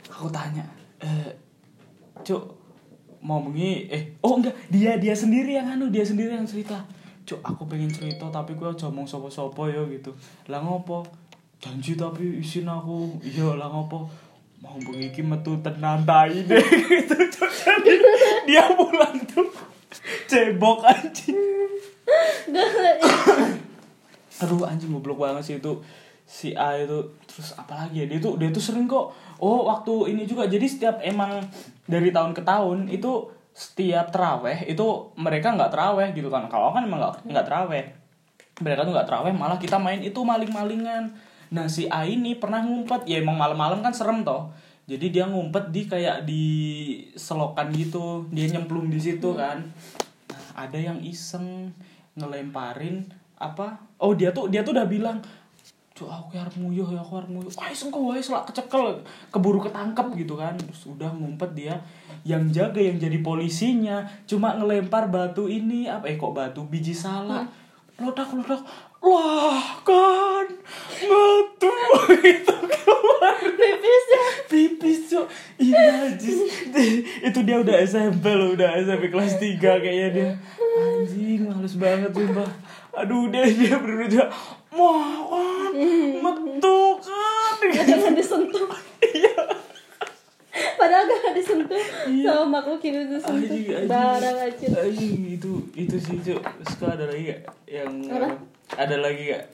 Aku 0.06 0.30
tanya 0.30 0.62
eh 1.02 1.34
cuk 2.22 2.63
mau 3.24 3.40
mengi 3.40 3.88
eh 3.88 4.20
oh 4.20 4.36
enggak 4.36 4.52
dia 4.68 5.00
dia 5.00 5.16
sendiri 5.16 5.56
yang 5.56 5.64
anu 5.64 5.88
dia 5.88 6.04
sendiri 6.04 6.36
yang 6.36 6.44
cerita. 6.44 6.84
Cuk 7.24 7.40
aku 7.40 7.64
pengen 7.64 7.88
cerita 7.88 8.28
tapi 8.28 8.52
gue 8.52 8.68
aja 8.68 8.92
ngomong 8.92 9.08
sopo-sopo 9.08 9.64
ya 9.64 9.80
gitu. 9.88 10.12
Lah 10.52 10.60
ngopo? 10.60 11.08
Janji 11.56 11.96
tapi 11.96 12.44
isin 12.44 12.68
aku. 12.68 13.16
Iya 13.24 13.56
lah 13.56 13.72
ngopo? 13.72 14.12
Mau 14.60 14.76
bengi 14.76 15.08
iki 15.08 15.24
metu 15.24 15.56
tenan 15.64 16.04
tai 16.04 16.44
deh 16.44 16.60
gitu 17.00 17.16
cuk. 17.16 17.48
Jadi 17.48 17.96
dia 18.44 18.68
pulang 18.76 19.16
tuh 19.24 19.48
cebok 20.28 20.84
anjing. 20.84 21.40
Aduh 24.44 24.68
anjing 24.68 24.92
goblok 24.92 25.24
banget 25.24 25.42
sih 25.48 25.56
itu 25.56 25.72
si 26.34 26.50
A 26.58 26.74
itu 26.74 27.14
terus 27.30 27.54
apalagi 27.54 28.02
ya 28.02 28.06
dia 28.10 28.18
tuh 28.18 28.34
dia 28.34 28.50
tuh 28.50 28.58
sering 28.58 28.90
kok 28.90 29.14
oh 29.38 29.70
waktu 29.70 30.10
ini 30.10 30.26
juga 30.26 30.50
jadi 30.50 30.66
setiap 30.66 30.98
emang 30.98 31.46
dari 31.86 32.10
tahun 32.10 32.34
ke 32.34 32.42
tahun 32.42 32.90
itu 32.90 33.30
setiap 33.54 34.10
teraweh 34.10 34.66
itu 34.66 35.14
mereka 35.14 35.54
nggak 35.54 35.70
teraweh 35.70 36.10
gitu 36.10 36.26
kan. 36.26 36.50
Kalau 36.50 36.74
kan 36.74 36.82
emang 36.82 36.98
nggak 36.98 37.14
nggak 37.30 37.46
teraweh. 37.46 37.84
Mereka 38.58 38.82
tuh 38.82 38.92
nggak 38.92 39.06
teraweh 39.06 39.30
malah 39.30 39.58
kita 39.62 39.78
main 39.78 40.02
itu 40.02 40.18
maling-malingan. 40.26 41.14
Nah 41.54 41.70
si 41.70 41.86
A 41.86 42.02
ini 42.02 42.34
pernah 42.34 42.66
ngumpet 42.66 43.06
ya 43.06 43.22
emang 43.22 43.38
malam-malam 43.38 43.78
kan 43.78 43.94
serem 43.94 44.26
toh. 44.26 44.50
Jadi 44.90 45.14
dia 45.14 45.30
ngumpet 45.30 45.70
di 45.70 45.86
kayak 45.86 46.26
di 46.26 46.44
selokan 47.14 47.70
gitu 47.72 48.26
dia 48.34 48.50
nyemplung 48.50 48.90
di 48.90 48.98
situ 48.98 49.32
kan. 49.38 49.62
Nah, 50.28 50.66
ada 50.66 50.76
yang 50.76 50.98
iseng 51.00 51.70
ngelemparin 52.18 53.06
apa 53.38 53.78
oh 53.98 54.14
dia 54.14 54.30
tuh 54.30 54.46
dia 54.50 54.62
tuh 54.62 54.74
udah 54.74 54.86
bilang 54.86 55.18
Cuk, 55.94 56.10
aku 56.10 56.34
harus 56.34 56.58
nguyuh 56.58 56.90
ya, 56.90 56.98
aku 56.98 57.22
harus 57.22 57.30
nguyuh. 57.30 57.54
Wah, 57.54 57.70
kok, 57.70 58.00
wah, 58.02 58.18
selak 58.18 58.44
kecekel, 58.50 59.06
keburu 59.30 59.62
ketangkep 59.62 60.06
gitu 60.18 60.34
kan. 60.34 60.58
Terus 60.58 60.90
udah 60.90 61.06
ngumpet 61.14 61.54
dia, 61.54 61.78
yang 62.26 62.50
jaga 62.50 62.82
yang 62.82 62.98
jadi 62.98 63.22
polisinya, 63.22 64.02
cuma 64.26 64.58
ngelempar 64.58 65.06
batu 65.06 65.46
ini, 65.46 65.86
apa 65.86 66.10
eh 66.10 66.18
kok 66.18 66.34
batu? 66.34 66.66
Biji 66.66 66.90
salak. 66.90 67.46
Ledak, 67.94 68.26
ledak. 68.26 68.66
Wah, 68.98 69.78
kan 69.86 70.48
batu 71.04 71.70
itu 72.34 72.56
keluar 72.56 73.36
pipis 73.52 74.04
ya. 74.08 74.22
Pipis 74.48 75.00
cok 75.12 75.26
iya 75.60 76.08
itu 77.24 77.38
dia 77.44 77.56
udah 77.60 77.76
SMP 77.84 78.24
loh 78.32 78.56
udah 78.56 78.80
SMP 78.80 79.12
kelas 79.12 79.36
3 79.36 79.60
kayaknya 79.60 80.08
dia. 80.10 80.30
Anjing 80.74 81.44
males 81.44 81.76
banget 81.76 82.10
sumpah. 82.16 82.50
Aduh 82.96 83.28
dia 83.28 83.44
dia 83.44 83.76
bener 83.76 84.08
dia 84.08 84.24
wah 84.74 85.16
wah 85.24 85.70
metu 86.20 86.78
kan? 86.98 87.58
Jangan 87.64 88.12
disentuh. 88.12 88.68
Iya. 89.04 89.34
Padahal 90.74 91.04
gak 91.04 91.34
disentuh. 91.34 91.78
Sama 92.20 92.44
makhluk 92.52 92.78
anjing 92.78 93.18
anjing 93.18 93.64
barang 93.84 94.38
aja 94.40 94.66
itu 94.86 95.52
itu 95.72 95.96
sih 95.96 96.16
cok 96.20 96.40
suka 96.64 96.94
ada 96.94 97.04
lagi 97.06 97.22
gak 97.26 97.40
yang 97.66 97.90
Apa? 98.06 98.28
ada 98.76 98.96
lagi 98.98 99.22
gak? 99.28 99.44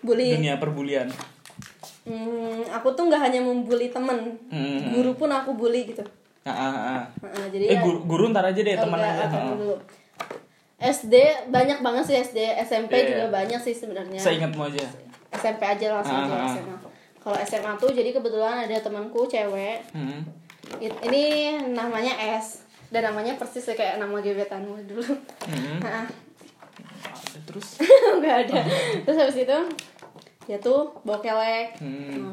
Bully. 0.00 0.34
Dunia 0.34 0.54
perbulian. 0.56 1.06
Hmm, 2.02 2.64
aku 2.66 2.88
tuh 2.90 3.04
nggak 3.04 3.20
hanya 3.20 3.38
membuli 3.38 3.88
temen, 3.88 4.16
Hmm. 4.48 4.80
guru 4.90 5.12
pun 5.12 5.28
aku 5.28 5.52
bully 5.52 5.84
gitu. 5.86 6.00
ah 6.40 6.48
ah 6.48 6.72
ah. 6.72 7.02
Nah, 7.20 7.46
jadi 7.46 7.64
eh 7.66 7.76
ya- 7.76 7.84
guru, 7.84 8.00
guru 8.02 8.24
ntar 8.26 8.40
aja 8.42 8.56
deh 8.56 8.72
Oh, 8.72 8.82
teman 8.82 8.96
aja. 8.98 9.22
apa 9.22 9.36
Ah. 9.36 9.52
dulu. 9.52 9.76
SD 10.78 11.14
banyak 11.48 11.78
banget 11.78 12.04
sih 12.04 12.16
SD, 12.16 12.38
SMP 12.60 12.94
Iya. 12.96 13.06
juga 13.10 13.24
banyak 13.34 13.58
sih 13.58 13.72
sebenarnya. 13.72 14.14
saya 14.16 14.38
ingatmu 14.38 14.62
aja 14.64 14.86
SMP 15.28 15.60
aja 15.60 15.86
langsung 15.92 16.14
Ah, 16.14 16.24
aja 16.24 16.34
ah. 16.36 16.48
SMA. 16.48 16.76
Kalau 17.18 17.36
SMA 17.40 17.72
tuh 17.76 17.90
jadi 17.90 18.10
kebetulan 18.10 18.64
ada 18.64 18.76
temanku 18.78 19.26
cewek. 19.26 19.82
hmm. 19.90 20.20
It- 20.78 21.00
Ini 21.02 21.22
namanya 21.68 22.14
S 22.38 22.62
dan 22.88 23.04
namanya 23.04 23.34
persis 23.34 23.66
kayak 23.66 23.98
nama 23.98 24.16
gebetanmu 24.16 24.86
dulu. 24.86 25.04
Hmm. 25.44 25.76
Nah, 25.78 26.06
terus 27.44 27.82
nggak 28.18 28.36
ada. 28.46 28.60
Terus 29.04 29.18
habis 29.18 29.38
itu 29.38 29.58
dia 30.44 30.56
tuh 30.58 30.94
bawa 31.02 31.18
kelek. 31.18 31.76
Hmm. 31.76 32.32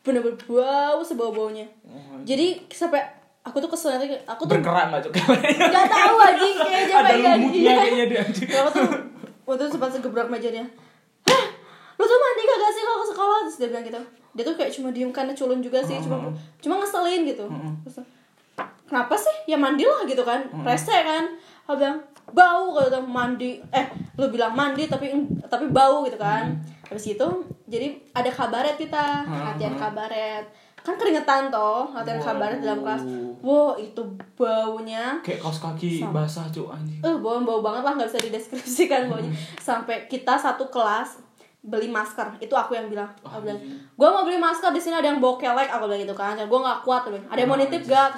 bener-bener 0.00 0.36
bau 0.46 1.00
sebau 1.00 1.30
baunya. 1.30 1.66
Oh, 1.84 2.20
Jadi 2.22 2.62
sampai 2.68 3.02
aku 3.50 3.58
tuh 3.58 3.70
kesel 3.74 3.98
nanti 3.98 4.14
aku 4.22 4.46
tuh 4.46 4.54
berkerak 4.54 4.94
nggak 4.94 5.02
cok 5.02 5.12
Gak 5.74 5.86
tahu 5.90 6.16
anjing 6.22 6.56
kayaknya 6.56 6.94
ada 6.94 7.12
lumutnya 7.18 7.72
kayaknya 7.82 8.04
dia. 8.06 8.20
anjing 8.22 8.48
Aku 8.62 8.70
tuh 8.70 8.86
waktu 9.50 9.62
itu 9.66 9.72
sempat 9.74 9.90
segebrak 9.90 10.30
meja 10.30 10.48
dia. 10.54 10.64
Hah, 11.26 11.44
lu 11.98 12.04
tuh 12.06 12.18
mandi 12.22 12.42
kagak 12.46 12.70
sih 12.70 12.82
kalau 12.86 12.98
ke 13.02 13.06
sekolah? 13.10 13.38
Terus 13.50 13.56
dia 13.58 13.68
bilang 13.74 13.84
gitu. 13.84 14.00
Dia 14.38 14.42
tuh 14.46 14.54
kayak 14.54 14.70
cuma 14.70 14.88
diem 14.94 15.10
karena 15.10 15.34
culun 15.34 15.58
juga 15.58 15.82
sih, 15.82 15.98
cuma 15.98 16.30
cuma 16.62 16.74
ngeselin 16.78 17.26
gitu. 17.26 17.44
Terus, 17.82 18.06
Kenapa 18.86 19.14
sih? 19.14 19.36
Ya 19.46 19.54
mandilah 19.54 20.02
gitu 20.06 20.22
kan. 20.26 20.46
Rese 20.66 20.90
kan. 20.90 21.34
Aku 21.66 21.78
bilang 21.78 22.02
bau 22.30 22.74
kalau 22.74 22.88
tuh 22.90 23.02
mandi. 23.06 23.62
Eh 23.70 23.86
lu 24.18 24.26
bilang 24.30 24.54
mandi 24.54 24.86
tapi 24.86 25.10
tapi 25.46 25.66
bau 25.70 26.02
gitu 26.06 26.18
kan. 26.18 26.58
Habis 26.90 27.14
itu 27.14 27.26
jadi 27.70 27.98
ada 28.10 28.30
kabaret 28.30 28.74
kita 28.74 29.26
latihan 29.30 29.78
kabaret 29.78 30.50
kan 30.80 30.94
keringetan 30.96 31.48
toh 31.48 31.92
latihan 31.92 32.16
Wow. 32.16 32.26
kabaret 32.26 32.58
dalam 32.60 32.80
kelas. 32.80 33.02
Wow 33.40 33.76
itu 33.76 34.02
baunya. 34.34 35.16
Kayak 35.20 35.40
kaos 35.40 35.58
kaki 35.58 36.04
basah 36.06 36.44
cok 36.46 36.68
anjing. 36.70 37.00
Eh 37.00 37.14
bau 37.16 37.40
bau 37.40 37.60
banget 37.60 37.82
lah 37.82 37.92
nggak 37.96 38.08
bisa 38.08 38.20
dideskripsikan 38.20 39.08
baunya. 39.08 39.32
Sampai 39.58 40.04
kita 40.04 40.34
satu 40.34 40.68
kelas 40.68 41.29
beli 41.60 41.92
masker. 41.92 42.40
Itu 42.40 42.56
aku 42.56 42.72
yang 42.72 42.88
bilang. 42.88 43.12
Aku 43.20 43.44
bilang 43.44 43.60
gue 43.92 44.08
mau 44.08 44.24
beli 44.24 44.40
masker 44.40 44.72
di 44.72 44.80
sini 44.80 44.96
ada 44.96 45.12
yang 45.12 45.20
bawa 45.20 45.36
kelek 45.36 45.68
aku 45.68 45.84
bilang 45.92 46.00
gitu 46.00 46.16
kan. 46.16 46.32
Gue 46.40 46.60
nggak 46.60 46.80
kuat 46.80 47.04
tuh 47.04 47.12
ada 47.12 47.36
yang 47.36 47.50
mau 47.52 47.60
nitip 47.60 47.84
gak 47.84 48.16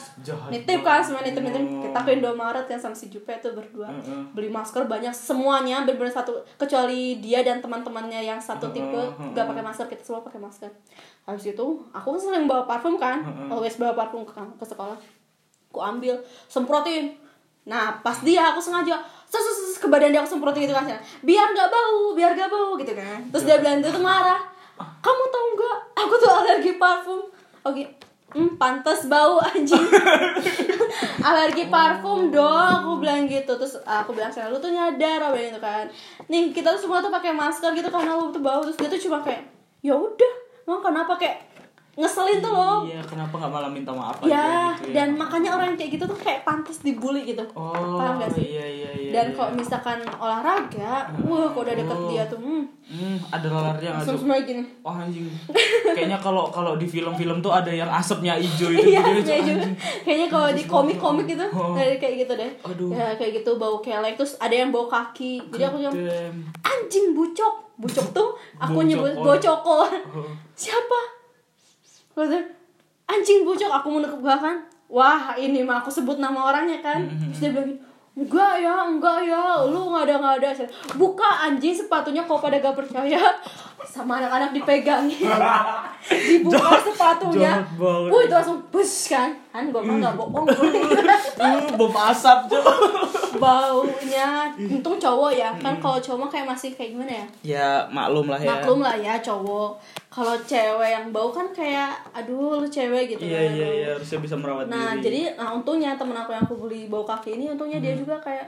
nitip 0.48 0.80
kan 0.86 1.02
semua 1.02 1.26
nitip 1.26 1.42
nitip. 1.42 1.62
Kita 1.82 1.98
ke 2.06 2.10
Indomaret 2.22 2.64
kan 2.70 2.78
sama 2.78 2.94
si 2.94 3.10
Jupe 3.10 3.34
tuh 3.42 3.50
berdua. 3.58 3.90
Heeh. 3.90 4.22
beli 4.30 4.46
masker 4.46 4.86
banyak 4.86 5.10
semuanya 5.10 5.82
bener-bener 5.82 6.14
satu 6.14 6.38
kecuali 6.54 7.18
dia 7.18 7.42
dan 7.42 7.58
teman-temannya 7.58 8.22
yang 8.22 8.38
satu 8.38 8.70
tipe 8.70 9.02
nggak 9.18 9.44
pakai 9.50 9.62
masker 9.66 9.86
kita 9.90 10.02
semua 10.06 10.22
pakai 10.22 10.38
masker. 10.38 10.70
Habis 11.26 11.58
itu 11.58 11.66
aku 11.90 12.08
sering 12.14 12.46
bawa 12.46 12.62
parfum 12.66 12.94
kan. 12.94 13.26
Always 13.50 13.74
bawa 13.74 13.98
parfum 13.98 14.22
ke, 14.22 14.38
ke 14.38 14.64
sekolah. 14.66 14.94
Aku 15.74 15.82
ambil 15.82 16.22
semprotin. 16.46 17.18
Nah 17.66 17.98
pas 18.02 18.22
dia 18.22 18.54
aku 18.54 18.62
sengaja 18.62 19.02
ses, 19.40 19.80
ke 19.80 19.88
badan 19.88 20.12
dia 20.12 20.20
aku 20.20 20.36
semprotin 20.36 20.68
gitu 20.68 20.74
kan. 20.76 20.84
Biar 21.24 21.48
nggak 21.56 21.68
bau 21.72 22.12
biar 22.12 22.36
nggak 22.36 22.50
bau 22.52 22.76
gitu 22.76 22.92
kan. 22.92 23.18
Terus 23.32 23.44
dia 23.48 23.56
bilang 23.62 23.80
tuh 23.80 24.02
marah. 24.02 24.42
Kamu 24.76 25.24
tahu 25.32 25.46
nggak? 25.56 25.78
Aku 26.04 26.14
tuh 26.20 26.30
alergi 26.32 26.72
parfum. 26.76 27.20
Oke. 27.64 27.84
Hmm 28.32 28.56
pantas 28.56 29.12
bau 29.12 29.36
anjing. 29.44 29.76
Alergi 31.28 31.68
parfum 31.68 32.32
dong. 32.32 32.80
Aku 32.80 32.96
bilang 32.96 33.28
gitu. 33.28 33.52
Terus 33.60 33.76
aku 33.84 34.16
bilang 34.16 34.32
sama 34.32 34.48
lu 34.48 34.56
tuh 34.56 34.72
nyadar 34.72 35.20
aku 35.20 35.36
bilang 35.36 35.48
gitu 35.52 35.60
kan. 35.60 35.84
Nih 36.32 36.48
kita 36.52 36.72
tuh 36.76 36.88
semua 36.88 37.04
tuh 37.04 37.12
pakai 37.12 37.36
masker 37.36 37.76
gitu 37.76 37.92
karena 37.92 38.16
lu 38.16 38.32
tuh 38.32 38.40
bau. 38.40 38.64
Terus 38.64 38.80
dia 38.80 38.88
tuh 38.88 39.00
cuma 39.08 39.20
kayak 39.20 39.44
ya 39.84 39.92
udah 39.92 40.32
emang 40.64 40.80
kenapa? 40.80 41.12
Kayak 41.20 41.44
ngeselin 41.94 42.40
tuh 42.40 42.48
loh 42.50 42.78
Iya, 42.82 43.00
kenapa 43.02 43.34
nggak 43.34 43.52
malah 43.52 43.68
minta 43.68 43.92
maaf 43.92 44.16
ya, 44.18 44.32
aja 44.32 44.44
gitu 44.74 44.88
ya? 44.88 44.94
dan 44.94 45.08
makanya 45.12 45.50
orang 45.52 45.66
yang 45.70 45.78
kayak 45.78 45.92
gitu 45.92 46.04
tuh 46.06 46.16
kayak 46.16 46.40
pantas 46.40 46.80
dibully 46.80 47.20
gitu 47.22 47.44
Oh, 47.52 48.00
paham 48.00 48.16
gak 48.16 48.32
sih 48.32 48.48
iya 48.50 48.64
iya 48.64 48.90
iya. 48.90 49.10
dan 49.12 49.26
iya. 49.28 49.34
kalau 49.34 49.50
misalkan 49.52 49.98
olahraga 50.14 50.92
wah 51.20 51.46
kalau 51.46 51.62
udah 51.62 51.74
deket 51.74 51.92
Oh. 51.94 52.08
dia 52.08 52.24
tuh 52.24 52.40
hmm, 52.40 52.64
Hmm, 52.82 53.16
ada 53.26 53.46
lalarnya 53.46 53.90
langsung 53.94 54.18
semua 54.18 54.36
gini 54.38 54.60
Wah 54.82 55.00
anjing. 55.00 55.24
Kayaknya 55.86 56.18
kalau 56.18 56.48
kalau 56.48 56.76
di 56.76 56.84
film-film 56.84 57.38
tuh 57.38 57.48
ada 57.48 57.70
yang 57.70 57.88
asapnya 57.88 58.36
hijau 58.36 58.68
itu 58.74 58.88
Iya, 58.90 59.00
gitu, 59.00 59.20
kayak 59.22 59.38
anjing. 59.38 59.56
juga. 59.56 59.68
Kayaknya 60.02 60.28
kalau 60.28 60.48
di 60.50 60.62
komik-komik 60.66 61.24
gitu, 61.26 61.46
Oh. 61.52 61.72
kayak 61.72 61.96
kayak 61.96 62.14
gitu 62.20 62.32
deh. 62.34 62.50
Aduh. 62.60 62.90
Ya 62.90 63.14
kayak 63.14 63.40
gitu 63.40 63.56
bau 63.56 63.80
kelek 63.80 64.12
terus 64.14 64.36
ada 64.36 64.52
yang 64.52 64.68
bau 64.68 64.84
kaki. 64.86 65.40
Jadi 65.48 65.62
aku 65.62 65.76
bilang, 65.78 65.94
anjing 66.60 67.06
bucok. 67.12 67.54
Bucok 67.78 68.06
tuh 68.12 68.28
aku 68.58 68.78
nyebut 68.82 69.14
bocoko. 69.16 69.88
Oh. 69.88 70.28
Siapa? 70.58 71.21
Terus 72.12 72.28
dia, 72.28 72.42
anjing 73.08 73.44
bucok 73.44 73.70
aku 73.72 73.88
menekuk 73.88 74.20
belakang. 74.20 74.60
Wah, 74.92 75.32
ini 75.40 75.64
mah 75.64 75.80
aku 75.80 75.88
sebut 75.88 76.20
nama 76.20 76.52
orangnya 76.52 76.84
kan. 76.84 77.00
Mm-hmm. 77.00 77.32
Terus 77.32 77.40
dia 77.40 77.50
bilang, 77.56 77.72
Enggak 78.12 78.60
ya, 78.60 78.84
enggak 78.84 79.24
ya, 79.24 79.64
lu 79.64 79.88
nggak 79.88 80.04
ada 80.04 80.14
nggak 80.20 80.34
ada. 80.44 80.48
Saya, 80.52 80.68
Buka 81.00 81.48
anjing 81.48 81.72
sepatunya 81.72 82.20
kau 82.28 82.36
pada 82.36 82.60
gak 82.60 82.76
percaya 82.76 83.16
sama 83.88 84.20
anak-anak 84.20 84.52
dipegangin, 84.52 85.32
dibuka 86.28 86.76
sepatunya. 86.84 87.64
Wih 87.80 88.28
itu 88.28 88.34
langsung 88.36 88.60
bus 88.68 89.08
kan, 89.08 89.32
kan 89.48 89.72
gue 89.72 89.80
mah 89.80 89.96
nggak 89.96 90.14
bohong. 90.20 90.44
Uh, 91.42 91.74
bau 91.74 91.90
asap, 92.12 92.52
Cok. 92.52 92.66
Baunya, 93.40 94.52
untung 94.54 94.94
cowok 95.00 95.32
ya, 95.34 95.50
kan 95.58 95.74
kalau 95.82 95.98
cowok 95.98 96.30
kayak 96.30 96.46
masih 96.46 96.70
kayak 96.76 96.94
gimana 96.94 97.10
ya? 97.10 97.26
Ya, 97.42 97.68
maklum 97.90 98.30
lah 98.30 98.38
ya. 98.38 98.46
Maklum 98.46 98.78
lah 98.84 98.94
ya 98.94 99.18
cowok. 99.18 99.80
Kalau 100.12 100.36
cewek 100.38 100.90
yang 100.90 101.08
bau 101.08 101.32
kan 101.32 101.48
kayak, 101.50 101.88
aduh 102.12 102.60
lu 102.60 102.68
cewek 102.68 103.08
gitu 103.08 103.24
Iya, 103.24 103.40
kan. 103.40 103.48
iya, 103.50 103.68
iya, 103.72 103.88
harusnya 103.90 104.18
bisa 104.20 104.36
merawat 104.36 104.68
Nah, 104.68 104.92
diri. 104.92 105.02
jadi 105.02 105.20
nah 105.34 105.48
untungnya 105.50 105.96
temen 105.96 106.12
aku 106.12 106.30
yang 106.30 106.44
aku 106.44 106.56
beli 106.58 106.84
bau 106.84 107.00
kaki 107.02 107.34
ini 107.34 107.48
untungnya 107.48 107.80
dia 107.80 107.96
juga 107.96 108.20
kayak 108.20 108.44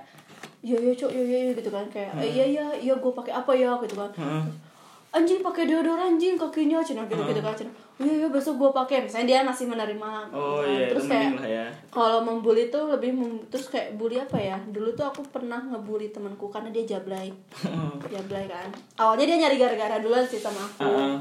iya 0.60 0.76
iya 0.76 0.92
cok 0.92 1.08
iya 1.10 1.24
iya 1.24 1.38
iya," 1.42 1.52
gitu 1.54 1.68
kan. 1.68 1.88
Kayak 1.88 2.12
"Eh, 2.18 2.30
iya 2.30 2.44
iya 2.46 2.64
iya 2.78 2.94
gue 2.94 3.08
pakai 3.10 3.32
apa 3.32 3.52
ya 3.54 3.72
gitu 3.78 3.96
kan. 3.96 4.12
Heeh. 4.14 4.44
anjing 5.10 5.38
pakai 5.40 5.64
deodoran 5.64 6.10
anjing 6.10 6.34
kakinya 6.34 6.82
cina 6.82 7.06
gitu 7.06 7.22
gitu 7.22 7.38
kan 7.38 7.54
cina. 7.54 7.70
Iya 7.96 8.12
iya 8.18 8.28
besok 8.28 8.58
gue 8.58 8.70
pakai. 8.74 8.96
Misalnya 9.00 9.26
dia 9.30 9.40
masih 9.40 9.64
menerima 9.64 10.10
Oh 10.28 10.58
Nah, 10.58 10.66
iya, 10.66 10.90
terus 10.90 11.06
kayak 11.06 11.38
ya. 11.40 11.66
kalau 11.88 12.18
membuli 12.20 12.66
tuh 12.66 12.90
lebih 12.90 13.14
mem- 13.14 13.46
terus 13.46 13.70
kayak 13.70 13.94
bully 13.94 14.18
apa 14.18 14.34
ya? 14.34 14.58
Dulu 14.66 14.90
tuh 14.92 15.06
aku 15.06 15.22
pernah 15.24 15.62
ngebully 15.62 16.10
temanku 16.10 16.50
karena 16.50 16.68
dia 16.68 16.84
jablay. 16.84 17.30
Jablay 18.12 18.44
kan. 18.44 18.66
Awalnya 18.98 19.24
dia 19.24 19.38
nyari 19.38 19.56
gara-gara 19.56 19.96
duluan 19.96 20.26
sih 20.26 20.36
sama 20.36 20.60
aku. 20.60 20.82
Heeh. 20.82 21.14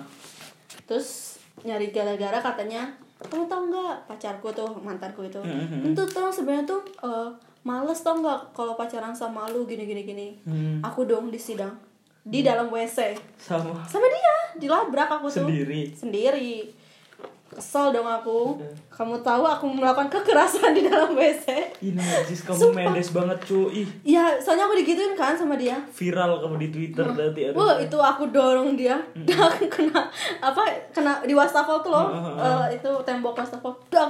Terus 0.93 1.41
nyari 1.65 1.89
gara-gara 1.89 2.37
katanya 2.37 2.85
kamu 3.17 3.49
tau 3.49 3.65
nggak 3.65 4.05
pacarku 4.05 4.53
tuh 4.53 4.69
mantanku 4.77 5.25
itu? 5.25 5.41
Mhm. 5.41 5.89
itu 5.89 6.03
tuh 6.05 6.29
sebenarnya 6.29 6.69
tuh 6.69 6.81
eh, 7.01 7.29
males 7.65 7.97
tau 8.05 8.21
nggak 8.21 8.53
kalau 8.53 8.77
pacaran 8.77 9.15
sama 9.15 9.49
lu 9.49 9.65
gini 9.65 9.89
gini 9.89 10.05
gini. 10.05 10.27
Hmm. 10.45 10.77
aku 10.85 11.09
dong 11.09 11.33
di 11.33 11.39
sidang 11.41 11.73
di 12.21 12.45
dalam 12.45 12.69
wc 12.69 13.17
Sama. 13.41 13.81
Sama 13.89 14.05
dia 14.05 14.35
dilabrak 14.61 15.09
aku 15.09 15.27
tuh. 15.33 15.49
Sendiri. 15.49 15.89
sendiri 15.97 16.69
kesel 17.53 17.89
dong 17.89 18.05
aku. 18.05 18.57
Kamu 18.89 19.21
tahu 19.21 19.43
aku 19.43 19.65
melakukan 19.67 20.05
kekerasan 20.07 20.73
di 20.73 20.85
dalam 20.85 21.13
wc 21.13 21.47
Ih, 21.79 21.93
najis 21.93 22.41
kamu 22.41 22.57
Sumpah. 22.59 22.89
mendes 22.89 23.09
banget, 23.09 23.37
cuy. 23.43 23.81
Ih, 23.81 23.87
ya 24.03 24.37
soalnya 24.37 24.65
aku 24.65 24.77
digituin 24.77 25.13
kan 25.13 25.33
sama 25.33 25.53
dia. 25.53 25.77
Viral 25.89 26.37
kamu 26.39 26.55
di 26.57 26.69
Twitter 26.69 27.05
nanti 27.07 27.41
ada. 27.45 27.55
Wah 27.55 27.77
itu 27.77 27.97
aku 27.97 28.29
dorong 28.29 28.73
dia, 28.73 28.97
dan 29.27 29.53
kena 29.65 30.05
apa 30.37 30.61
kena 30.89 31.21
di 31.21 31.33
wastafel 31.33 31.79
tuh 31.79 31.89
loh, 31.89 32.05
Eh, 32.35 32.75
itu 32.75 32.89
tembok 33.01 33.33
wastafel, 33.33 33.73
dak 33.87 34.09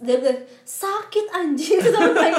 dia, 0.00 0.16
bilang 0.20 0.40
sakit 0.64 1.26
anjing. 1.30 1.80
Sampai 1.94 2.32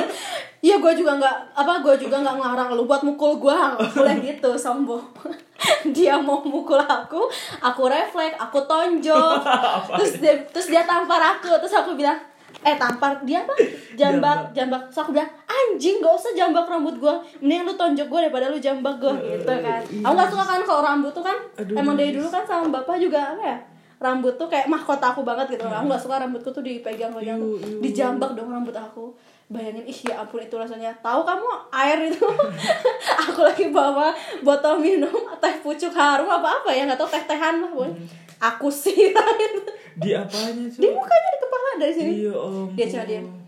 Iya 0.66 0.82
gue 0.82 0.94
juga 0.98 1.14
nggak 1.22 1.38
apa 1.54 1.78
gue 1.86 1.96
juga 2.10 2.26
nggak 2.26 2.42
ngelarang 2.42 2.74
lu 2.74 2.90
buat 2.90 3.06
mukul 3.06 3.38
gue, 3.38 3.58
boleh 3.96 4.18
gitu 4.26 4.58
sombong. 4.58 5.06
dia 5.96 6.18
mau 6.18 6.42
mukul 6.42 6.82
aku, 6.82 7.30
aku 7.62 7.82
refleks, 7.86 8.34
aku 8.42 8.66
tonjok, 8.66 9.46
terus 9.94 10.18
dia 10.18 10.34
terus 10.50 10.68
dia 10.74 10.82
tampar 10.82 11.22
aku, 11.22 11.54
terus 11.62 11.74
aku 11.74 11.94
bilang 11.94 12.18
eh 12.66 12.74
tampar 12.82 13.22
dia 13.22 13.46
apa? 13.46 13.54
Jambak 13.94 14.50
jambak. 14.58 14.90
terus 14.90 15.06
aku 15.06 15.14
bilang 15.14 15.30
anjing 15.46 16.02
gak 16.02 16.18
usah 16.18 16.34
jambak 16.34 16.66
rambut 16.66 16.98
gue 16.98 17.14
mending 17.46 17.62
lu 17.62 17.74
tonjok 17.78 18.08
gue 18.10 18.20
daripada 18.26 18.50
lu 18.50 18.58
jambak 18.58 18.98
gue 18.98 19.14
gitu 19.22 19.46
kan. 19.46 19.82
aku 19.86 20.14
gak 20.18 20.30
suka 20.34 20.44
kan 20.50 20.62
kalau 20.66 20.82
rambut 20.82 21.14
tuh 21.14 21.22
kan 21.22 21.38
Aduh, 21.62 21.78
emang 21.78 21.94
dari 21.94 22.18
dulu 22.18 22.26
kan 22.26 22.42
sama 22.42 22.74
bapak 22.74 22.98
juga 22.98 23.38
apa 23.38 23.44
ya 23.46 23.58
rambut 24.02 24.36
tuh 24.36 24.48
kayak 24.52 24.68
mahkota 24.68 25.16
aku 25.16 25.22
banget 25.24 25.56
gitu. 25.56 25.66
Aku 25.66 25.86
gak 25.88 26.02
suka 26.02 26.22
rambutku 26.22 26.50
tuh 26.52 26.64
dipegang-pegang 26.64 27.40
dijambak 27.80 28.36
dong 28.36 28.52
rambut 28.52 28.76
aku. 28.76 29.16
Bayangin 29.46 29.86
ih 29.86 30.00
ya 30.10 30.26
ampun 30.26 30.42
itu 30.42 30.58
rasanya. 30.58 30.90
Tahu 31.06 31.22
kamu 31.22 31.46
air 31.70 32.10
itu? 32.10 32.26
Aku 33.30 33.46
lagi 33.46 33.70
bawa 33.70 34.10
botol 34.42 34.82
minum 34.82 35.14
teh 35.38 35.62
pucuk 35.62 35.94
harum 35.94 36.26
apa 36.26 36.66
apa 36.66 36.74
ya 36.74 36.90
nggak 36.90 36.98
tahu 36.98 37.06
teh 37.14 37.22
tehan 37.30 37.62
lah 37.62 37.70
pun 37.70 37.94
aku 38.42 38.74
sirain. 38.74 39.54
Di 40.02 40.18
apanya, 40.18 40.66
di 40.66 40.66
cuy? 40.74 40.92
mukanya 40.98 41.30
di 41.30 41.40
kepala 41.46 41.70
dari 41.78 41.94
sini. 41.94 42.12
Iya, 42.26 42.34
om. 42.34 42.74
dia 42.74 42.86
cuma 42.90 43.06
diam 43.06 43.45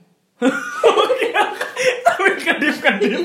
Tapi 2.07 2.29
kedip-kedip. 2.35 3.21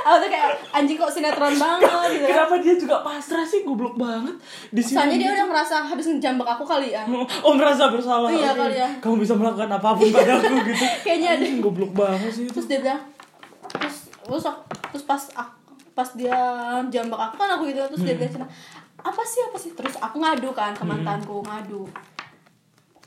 aku 0.00 0.16
tuh 0.16 0.28
kayak 0.28 0.48
anjing 0.70 0.96
kok 0.96 1.08
sinetron 1.08 1.52
banget 1.54 1.86
gitu 2.10 2.24
kan 2.24 2.30
Kenapa 2.30 2.54
dia 2.58 2.74
juga 2.74 2.96
pasrah 3.00 3.44
sih 3.44 3.60
goblok 3.62 3.94
banget 3.94 4.32
di 4.70 4.80
sini? 4.80 4.96
soalnya 4.96 5.16
dia 5.18 5.30
udah 5.34 5.46
merasa 5.46 5.74
habis 5.82 6.06
ngejambak 6.06 6.48
aku 6.50 6.64
kali 6.64 6.90
ya 6.90 7.04
Oh 7.40 7.52
merasa 7.52 7.88
bersalah. 7.88 8.28
Iya, 8.28 8.52
kali 8.52 8.76
ya. 8.76 8.88
Kamu 8.98 9.16
bisa 9.16 9.34
melakukan 9.34 9.68
apa 9.70 9.88
pun 9.92 10.08
padaku 10.08 10.54
gitu. 10.64 10.84
Kayaknya 11.04 11.28
ada. 11.34 11.44
Goblok 11.60 11.92
banget 11.94 12.30
sih 12.30 12.44
itu. 12.44 12.52
terus 12.52 12.66
dia 12.66 12.80
bilang 12.80 13.00
terus 13.70 13.96
terus, 14.20 14.44
aku- 14.46 14.64
terus 14.90 15.04
pas 15.04 15.22
aku, 15.34 15.52
pas 15.92 16.08
dia 16.14 16.36
jambak 16.88 17.20
aku 17.22 17.34
kan 17.36 17.50
aku 17.50 17.62
gitu 17.66 17.80
terus 17.86 18.02
dia 18.02 18.14
bilang 18.14 18.32
cina, 18.34 18.46
apa 18.98 19.22
sih 19.22 19.40
apa 19.42 19.56
sih 19.56 19.70
terus 19.70 19.94
aku 19.96 20.16
ngadu 20.18 20.50
kan 20.50 20.72
ke 20.72 20.82
mantanku 20.82 21.40
ngadu 21.42 21.84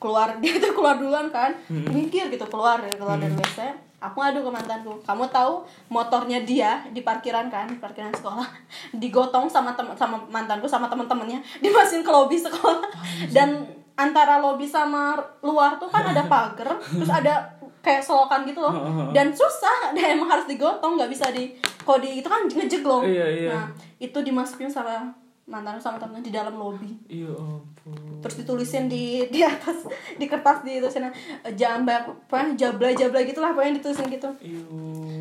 keluar 0.03 0.35
dia 0.43 0.59
tuh 0.59 0.75
keluar 0.75 0.99
duluan 0.99 1.31
kan. 1.31 1.55
Minggir 1.71 2.27
gitu 2.27 2.43
keluar 2.51 2.83
keluar 2.91 3.15
dari 3.15 3.31
wc. 3.31 3.59
Aku 4.03 4.19
ngadu 4.19 4.43
ke 4.43 4.51
mantanku 4.51 4.99
kamu 5.07 5.31
tahu 5.31 5.63
motornya 5.87 6.43
dia 6.43 6.83
di 6.91 6.99
parkiran 6.99 7.47
kan 7.47 7.71
di 7.71 7.79
parkiran 7.79 8.11
sekolah 8.11 8.43
digotong 9.01 9.47
sama 9.47 9.71
tem 9.79 9.87
sama 9.95 10.19
mantanku 10.27 10.67
sama 10.67 10.91
temen-temennya 10.91 11.39
dimasukin 11.63 12.03
ke 12.03 12.11
lobi 12.11 12.35
sekolah. 12.35 12.83
Dan 13.31 13.63
antara 13.95 14.43
lobi 14.43 14.67
sama 14.67 15.15
luar 15.39 15.79
tuh 15.79 15.87
kan 15.87 16.03
ada 16.03 16.27
pagar 16.27 16.75
terus 16.83 17.07
ada 17.07 17.47
kayak 17.79 18.03
selokan 18.03 18.43
gitu 18.43 18.59
loh. 18.59 18.75
Dan 19.15 19.31
susah 19.31 19.95
dia 19.95 20.11
emang 20.11 20.27
harus 20.27 20.51
digotong 20.51 20.99
nggak 20.99 21.07
bisa 21.07 21.31
di 21.31 21.55
kalau 21.83 21.99
di 21.99 22.19
itu 22.19 22.27
kan 22.27 22.47
ngejeglong 22.47 23.03
Iya, 23.03 23.27
iya. 23.27 23.49
nah 23.51 23.65
itu 23.99 24.15
dimasukin 24.19 24.71
sama 24.71 25.11
mantan 25.45 25.75
sama 25.75 25.97
temennya 25.97 26.23
di 26.23 26.31
dalam 26.31 26.53
lobi 26.53 26.87
Iya 27.05 27.27
ampun. 27.29 27.99
terus 28.19 28.35
ditulisin 28.37 28.87
di 28.87 29.27
di 29.27 29.43
atas 29.43 29.83
di 30.13 30.23
kertas 30.23 30.63
di 30.63 30.79
itu 30.79 30.87
sana 30.87 31.11
jambak 31.51 32.07
apa 32.07 32.47
jablay 32.53 32.93
jablay 32.93 33.25
gitulah 33.25 33.51
pokoknya 33.51 33.75
ditulisin 33.75 34.07
gitu 34.07 34.29
Iya. 34.39 34.63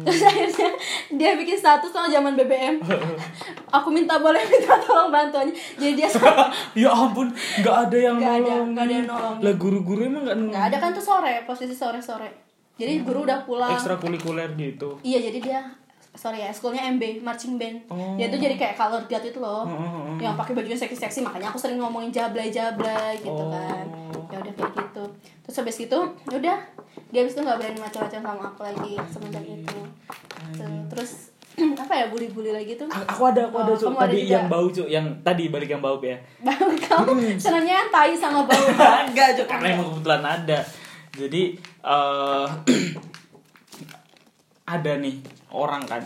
terus 0.00 0.22
akhirnya 0.22 0.70
dia 1.12 1.30
bikin 1.34 1.56
status 1.56 1.90
sama 1.90 2.06
zaman 2.06 2.32
BBM 2.32 2.78
aku 3.76 3.88
minta 3.88 4.14
boleh 4.16 4.38
minta 4.44 4.78
tolong 4.78 5.10
bantuannya 5.10 5.50
jadi 5.74 5.92
dia 5.96 6.08
ya 6.80 6.90
ampun, 6.90 7.26
nggak 7.58 7.76
ada 7.82 7.98
yang 8.00 8.16
Nggak 8.16 8.30
ada, 8.32 8.42
nolongin. 8.48 8.70
nggak 8.70 8.84
ada 8.84 8.94
yang 8.94 9.08
nolongin. 9.08 9.42
Lah 9.42 9.54
guru-guru 9.56 10.00
emang 10.02 10.22
nggak 10.22 10.36
nolongin. 10.36 10.54
nggak 10.54 10.64
ada 10.64 10.76
kan 10.78 10.90
tuh 10.92 11.02
sore 11.02 11.34
posisi 11.42 11.74
sore 11.74 11.98
sore 11.98 12.30
jadi 12.72 13.02
guru 13.02 13.26
udah 13.26 13.42
pulang 13.42 13.74
Ekstrakurikuler 13.74 14.54
gitu. 14.54 15.02
iya 15.02 15.18
jadi 15.20 15.38
dia 15.40 15.60
sorry 16.12 16.38
ya 16.38 16.52
sekolahnya 16.52 16.92
MB 16.92 17.20
marching 17.20 17.56
band. 17.56 17.88
Oh. 17.88 18.14
dia 18.14 18.28
tuh 18.28 18.36
jadi 18.36 18.54
kayak 18.54 18.76
color 18.76 19.02
guard 19.06 19.24
itu 19.24 19.38
loh. 19.38 19.64
Oh, 19.64 19.70
oh, 19.70 20.12
oh. 20.12 20.16
yang 20.16 20.36
pakai 20.36 20.52
bajunya 20.52 20.76
seksi-seksi 20.76 21.20
makanya 21.20 21.48
aku 21.48 21.56
sering 21.56 21.76
ngomongin 21.76 22.08
jablay 22.08 22.48
jablay 22.48 23.16
gitu 23.16 23.32
Oh. 23.32 23.48
kan. 23.48 23.84
Ya 24.28 24.38
udah 24.38 24.52
kayak 24.52 24.72
gitu. 24.76 25.04
Terus 25.42 25.56
habis 25.58 25.76
gitu 25.78 25.98
ya 26.28 26.36
udah 26.36 26.56
dia 27.08 27.20
habis 27.20 27.32
itu 27.32 27.40
nggak 27.40 27.58
berani 27.58 27.78
macam-macam 27.78 28.20
sama 28.22 28.42
aku 28.46 28.60
lagi 28.62 28.92
semenjak 29.08 29.44
itu. 29.44 29.80
Tuh, 30.52 30.80
terus 30.88 31.12
apa 31.84 31.92
ya 31.92 32.04
bully-bully 32.08 32.48
lagi 32.48 32.76
tuh? 32.76 32.88
Aku 32.88 33.28
ada, 33.28 33.44
aku 33.48 33.56
ada 33.60 33.72
Oh, 33.72 33.92
ada 33.92 34.08
Tadi 34.08 34.24
juga? 34.24 34.32
yang 34.32 34.46
bau 34.48 34.66
cuk, 34.68 34.88
yang 34.88 35.06
tadi 35.20 35.44
balik 35.48 35.68
yang 35.68 35.84
bau 35.84 36.00
ya. 36.00 36.16
Bang, 36.44 36.56
kamu? 36.56 37.36
Senangnya 37.36 37.84
tai 37.92 38.16
sama 38.16 38.48
bau. 38.48 38.64
Enggak 39.08 39.36
cuk, 39.36 39.44
karena 39.48 39.76
emang 39.76 39.92
kebetulan 39.92 40.22
ada. 40.24 40.58
Jadi 41.12 41.42
eh 41.84 42.46
ada 44.78 44.92
nih 44.96 45.20
orang 45.52 45.84
kan, 45.84 46.02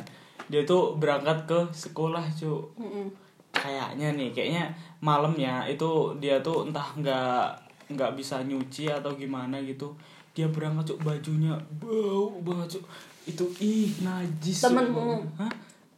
dia 0.50 0.66
tuh 0.66 0.98
berangkat 0.98 1.46
ke 1.46 1.60
sekolah 1.70 2.24
cuk. 2.34 2.74
Mm-mm. 2.80 3.06
Kayaknya 3.54 4.12
nih, 4.18 4.28
kayaknya 4.34 4.64
malamnya 5.00 5.64
itu 5.70 6.12
dia 6.18 6.42
tuh 6.42 6.68
entah 6.68 6.86
nggak 6.98 7.46
nggak 7.94 8.12
bisa 8.18 8.42
nyuci 8.42 8.90
atau 8.90 9.14
gimana 9.14 9.62
gitu 9.62 9.94
dia 10.34 10.50
berangkat 10.50 10.92
cuk 10.92 11.06
bajunya 11.06 11.54
bau 11.80 12.28
banget 12.42 12.76
cuk 12.76 12.84
itu 13.24 13.44
ih 13.62 13.90
najis. 14.04 14.66
Temenmu? 14.66 15.22
Hah? 15.38 15.48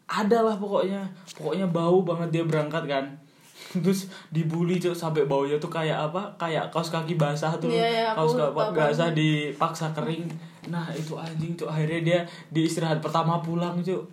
ada 0.09 0.39
lah 0.41 0.57
pokoknya 0.57 1.05
pokoknya 1.37 1.69
bau 1.69 2.01
banget 2.01 2.41
dia 2.41 2.45
berangkat 2.49 2.89
kan 2.89 3.05
terus 3.85 4.09
dibully 4.33 4.81
cuk 4.81 4.97
sampai 4.97 5.29
baunya 5.29 5.61
tuh 5.61 5.69
kayak 5.69 6.09
apa 6.09 6.25
kayak 6.41 6.73
kaos 6.73 6.89
kaki 6.89 7.21
basah 7.21 7.53
tuh 7.61 7.69
Iya, 7.69 7.87
iya, 7.87 8.09
kaos 8.17 8.33
kaki 8.33 8.73
basah 8.73 9.13
dipaksa 9.13 9.93
kering 9.93 10.25
nah 10.69 10.89
itu 10.93 11.17
anjing 11.17 11.57
cuk. 11.57 11.69
Akhirnya 11.69 12.01
dia 12.05 12.21
di 12.53 12.69
istirahat 12.69 13.01
pertama 13.01 13.41
pulang 13.41 13.81
cuk. 13.81 14.09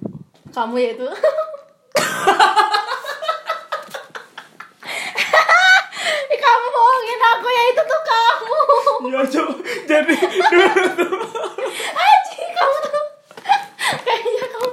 Kamu 0.55 0.75
ya 0.79 0.95
itu. 0.95 1.07
Ih, 6.31 6.39
kamu 6.39 6.65
bohongin 6.71 7.21
aku 7.21 7.47
ya 7.51 7.63
itu 7.71 7.81
tuh 7.83 8.01
kamu. 8.07 8.59
Ya 9.11 9.21
cuk. 9.27 9.49
Jadi 9.85 10.15
dulu 10.25 10.83
tuh 10.95 11.15
Aji 11.95 12.41
kamu 12.55 12.77
tuh. 12.87 13.05
Kayaknya 14.01 14.45
kamu 14.47 14.69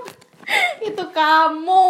itu 0.83 1.05
kamu. 1.11 1.87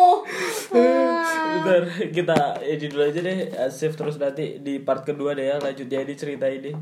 Bentar, 0.72 1.84
kita 2.10 2.38
edit 2.64 2.90
dulu 2.96 3.02
aja 3.06 3.20
deh. 3.20 3.38
Save 3.68 3.94
terus 3.94 4.16
nanti 4.16 4.56
di 4.58 4.80
part 4.80 5.04
kedua 5.04 5.36
deh 5.36 5.52
ya 5.52 5.60
lanjut 5.60 5.84
jadi 5.84 6.12
cerita 6.16 6.48
ini 6.48 6.72